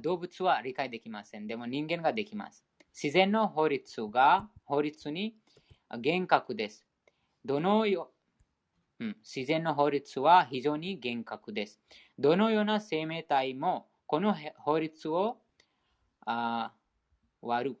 [0.00, 1.46] 動物は理解できません。
[1.46, 2.64] でも人間ができます。
[2.94, 5.34] 自然の法律が法律に
[6.00, 6.86] 厳格です。
[7.44, 8.12] どのよ、
[9.00, 11.80] うん、自然の法律は非常に厳格です。
[12.18, 15.38] どのような生命体もこの法律を
[16.24, 16.72] あ
[17.40, 17.76] 割る。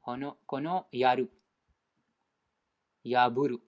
[0.00, 1.30] このこのやる。
[3.04, 3.60] 破る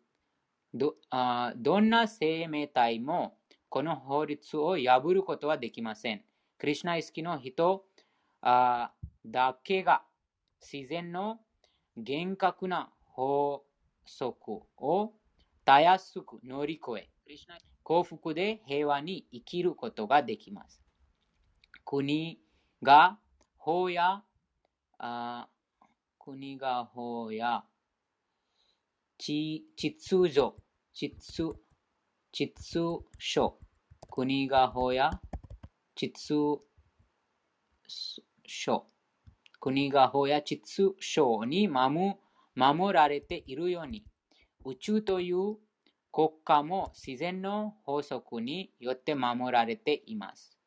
[0.73, 1.53] どあ。
[1.57, 3.37] どんな生命体も
[3.69, 6.25] この法律を破ることはできません。
[6.65, 7.85] クリシュナ意識の人
[8.41, 8.91] あ
[9.27, 10.01] だけが
[10.63, 11.41] 自然の
[11.95, 13.67] 厳格な法
[14.07, 15.13] 則を
[15.67, 17.11] たやすく乗り越え、
[17.83, 20.81] 幸福で平和に生きることができます。
[21.85, 22.41] 国
[22.83, 23.19] が
[23.59, 24.23] 法や、
[24.97, 25.49] あ
[26.19, 27.65] 国が法や、
[29.19, 30.55] ち秩序、
[30.95, 31.15] 秩
[32.33, 32.55] 秩
[33.19, 33.55] 序、
[34.11, 35.11] 国が法や、
[35.97, 36.13] 秩
[38.47, 38.83] 序、
[39.61, 42.17] 国が法や秩序に守
[42.55, 44.05] 守られているように、
[44.65, 45.57] 宇宙という
[46.13, 50.59] 国家も自然の法則によって守られています。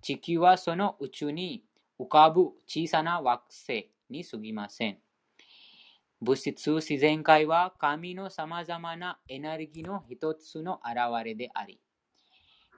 [0.00, 1.64] 地球はその宇宙に
[1.98, 4.98] 浮かぶ小さな惑星に過ぎません。
[6.20, 11.80] 物質自然界は神の様々なエネルギーの一つの現れであり、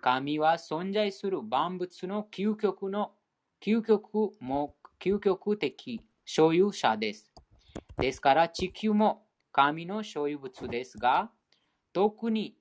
[0.01, 3.13] 神は存在する万物の究極の
[3.61, 7.31] 究極も究極的所有者です。
[7.99, 11.31] ですから地球も神の所有物ですが、
[11.93, 12.57] 特に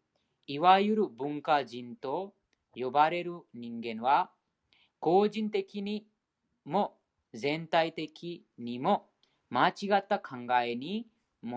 [0.48, 2.34] いわゆる文化人と
[2.76, 4.32] 呼ばれる人間は、
[4.99, 6.06] 個人的に
[6.66, 6.98] も
[7.34, 9.07] 全体的にも
[9.49, 11.07] 間違った考えに
[11.41, 11.48] 基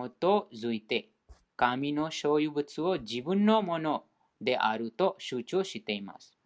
[0.55, 1.09] づいて、
[1.57, 4.05] 神の所有物を自分のもの
[4.43, 6.37] であると主張しています。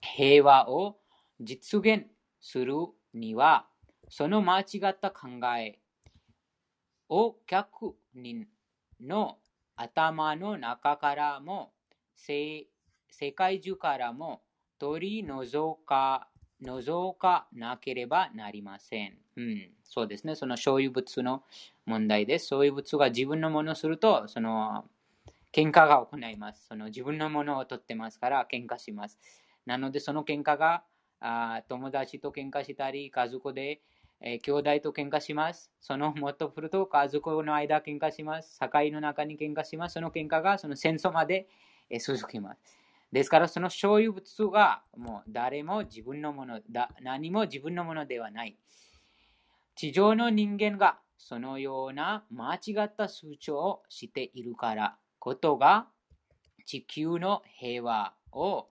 [0.00, 0.98] 平和を
[1.40, 2.06] 実現
[2.40, 2.74] する
[3.14, 3.66] には、
[4.08, 5.28] その間違った考
[5.58, 5.78] え
[7.08, 8.46] を客人
[9.00, 9.38] の
[9.76, 11.72] 頭の中からも
[12.14, 12.66] 世
[13.34, 14.42] 界中からも
[14.78, 16.28] 取り除か
[16.60, 19.18] 除かなければなりません。
[19.36, 20.34] うん、そうですね。
[20.34, 21.42] その所有物の
[21.84, 22.46] 問題です。
[22.46, 24.88] 所有物が自分のものをすると、その
[25.56, 26.66] 喧嘩が行います。
[26.68, 29.18] その自分のものを取ってますから喧嘩します。
[29.64, 30.84] なので、その喧嘩が
[31.18, 33.80] あ友達と喧嘩したり、家族で、
[34.20, 35.72] えー、兄弟と喧嘩します。
[35.80, 38.58] そのもっとすると家族の間喧嘩します。
[38.60, 39.94] 境の中に喧嘩します。
[39.94, 41.48] その喧嘩がその戦争まで、
[41.88, 42.60] えー、続きます。
[43.10, 48.58] ですから、その所有物がもう誰も自分のものだ、何も自分のものではない。
[49.74, 55.88] 地上の人間がそのような間違った数値をしているからことが
[56.66, 58.68] 地球の平和を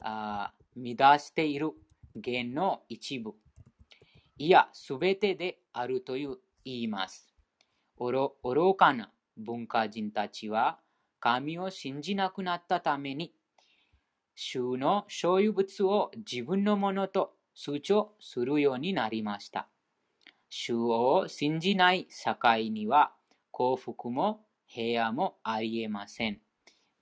[0.00, 1.70] あ乱している
[2.20, 3.34] 原の一部。
[4.36, 7.32] いや、すべてであるという言います。
[7.96, 10.80] 愚かな文化人たちは
[11.20, 13.32] 神を信じなくなったために
[14.34, 19.68] 主の所有物を自分のものと主張するようになりました。
[20.50, 23.12] 主を信じない社会には
[23.52, 24.43] 幸福も
[24.74, 26.40] 平和もありえません。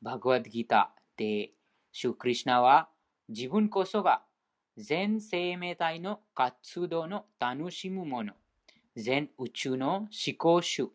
[0.02, 1.52] バグワッドギターで
[1.90, 2.90] 主クリシナは
[3.30, 4.22] 自分こそが
[4.76, 8.34] 全生命体の活動の楽しむもの、
[8.94, 10.90] 全宇宙の思考主、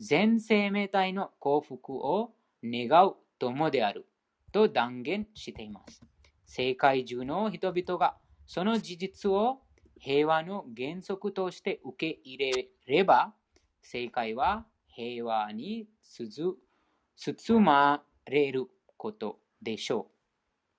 [0.00, 2.32] 全生命体の幸福を
[2.64, 4.06] 願う友である。
[4.50, 6.00] と断言しています。
[6.46, 8.16] 世界中の人々が
[8.46, 9.58] その事実を
[9.98, 13.34] 平和の原則として受け入れれば、
[13.82, 18.66] 世界は平和に包まれる
[18.96, 20.18] ことでしょう。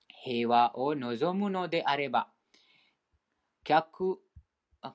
[0.10, 2.30] 平和を望むのであれば、
[3.64, 4.20] 客、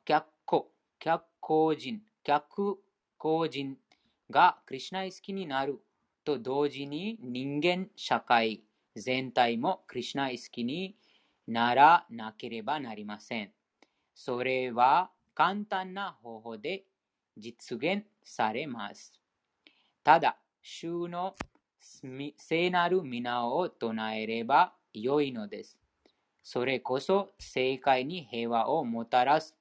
[0.05, 2.79] 客個、客個人、客
[3.17, 3.77] 個人
[4.31, 5.81] がクリュナイ好きになる
[6.25, 8.65] と同時に人間社会
[8.97, 10.97] 全体もクリュナ意識に
[11.47, 13.53] ならなければなりません。
[14.15, 16.85] それは簡単な方法で
[17.37, 19.24] 実現されます。
[20.05, 21.35] ただ、主の
[22.37, 25.79] 聖なる皆を唱えれば良いのです。
[26.43, 29.57] それこそ世界に平和をもたらす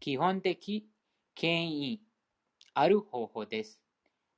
[0.00, 0.84] 基本的
[1.36, 2.00] 権威
[2.74, 3.80] ある方法です。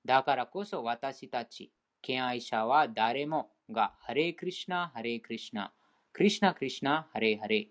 [0.04, 1.72] だからこそ私たち、
[2.02, 5.72] 敬愛者は誰もが、ハレクリシナ、ハレクリシナ、
[6.12, 7.68] クリシナクリシナ、ハレハレ、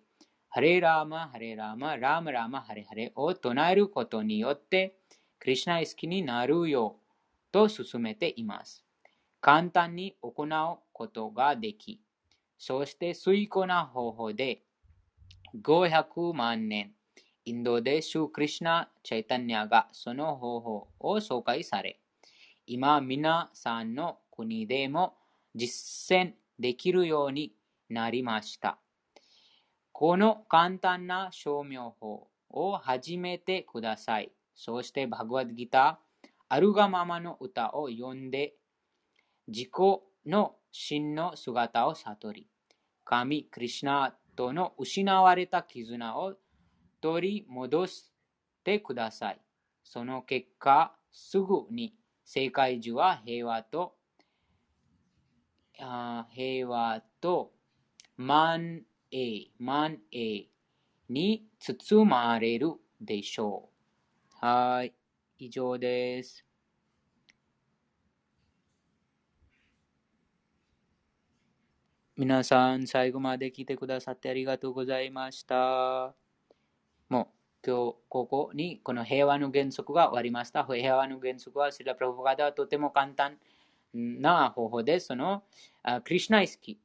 [0.50, 4.98] ハレラーマ、ハレラーマ、ラーマラーマ、ハレハレを唱えることによって、
[5.40, 7.05] クリシナ意識になるよう
[7.56, 8.84] と進めています。
[9.40, 12.02] 簡単に行うことができ、
[12.58, 14.64] そして水庫な方法で
[15.64, 16.92] 500万年、
[17.46, 22.02] インドでシュークリシナ・チャイタニアがその方法を紹介され、
[22.68, 25.16] 今皆さんの国でも
[25.56, 27.54] 実践できるように
[27.88, 28.80] なりました。
[29.94, 34.34] この簡単な証明法を始めてください。
[34.56, 36.05] そしてバグワッドギター、
[36.50, 38.56] あるがままの歌を読んで、
[39.48, 39.70] 自己
[40.26, 42.48] の真の姿を悟り、
[43.04, 46.36] 神、クリシナとの失われた絆を
[47.02, 48.12] 取り戻し
[48.64, 49.42] てください。
[49.84, 53.96] その結果、すぐに世界中は平和と
[55.78, 57.52] 平和と
[58.18, 60.48] 万栄、万栄
[61.10, 63.70] に包まれるでしょ
[64.42, 64.46] う。
[64.46, 64.94] はい、
[65.38, 66.46] 以上です。
[72.18, 76.16] 皆さん、最後まで聞いてくださってありがとうございました。
[77.10, 77.34] も
[77.64, 80.64] う今日ここにこの平和の原則が終わりました。
[80.64, 83.38] 平和の原則はシラプラフガダはとても簡単
[83.94, 85.44] な方法で、その
[86.06, 86.80] クリュナ意識、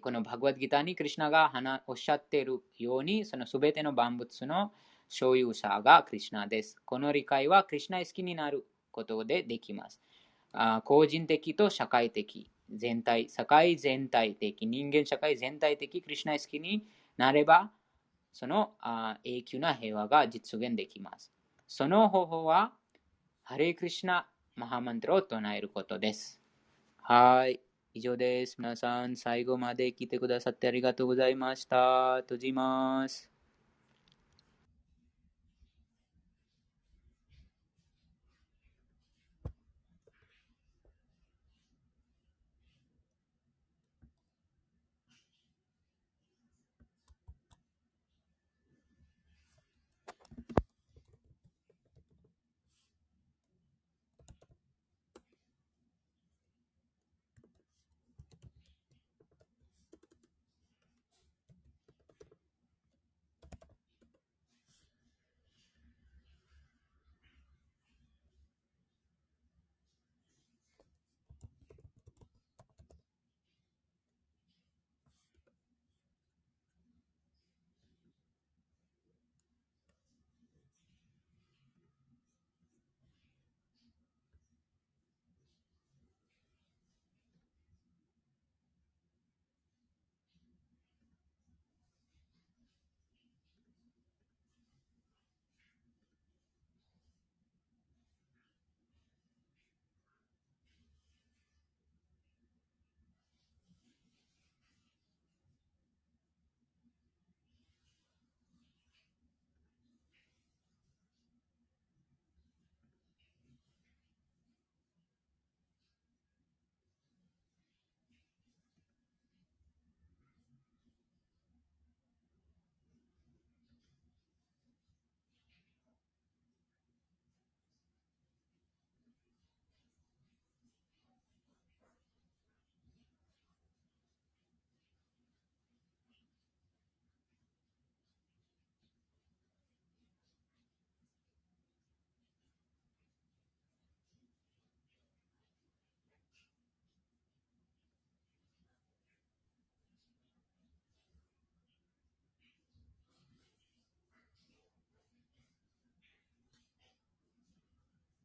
[0.00, 4.70] このバグワッドギターにクリュナがおっしゃっているように、そのすべての万物の
[5.12, 6.74] 所有者がクリュナです。
[6.86, 10.00] この理解はクリュナ好きになることでできます。
[10.52, 16.86] あ個人的と社会的、全体、社会全体的、人間社会全体的クリュナ好きに
[17.18, 17.70] なれば、
[18.32, 21.30] そのあ永久な平和が実現できます。
[21.66, 22.72] その方法は、
[23.42, 24.26] ハレイクリシナ
[24.56, 26.40] マハマントラを唱えることです。
[26.96, 27.60] はい。
[27.92, 28.56] 以上です。
[28.58, 32.16] 皆さん、最後まで聞いてくださってありがとうございました。
[32.22, 33.31] 閉じます。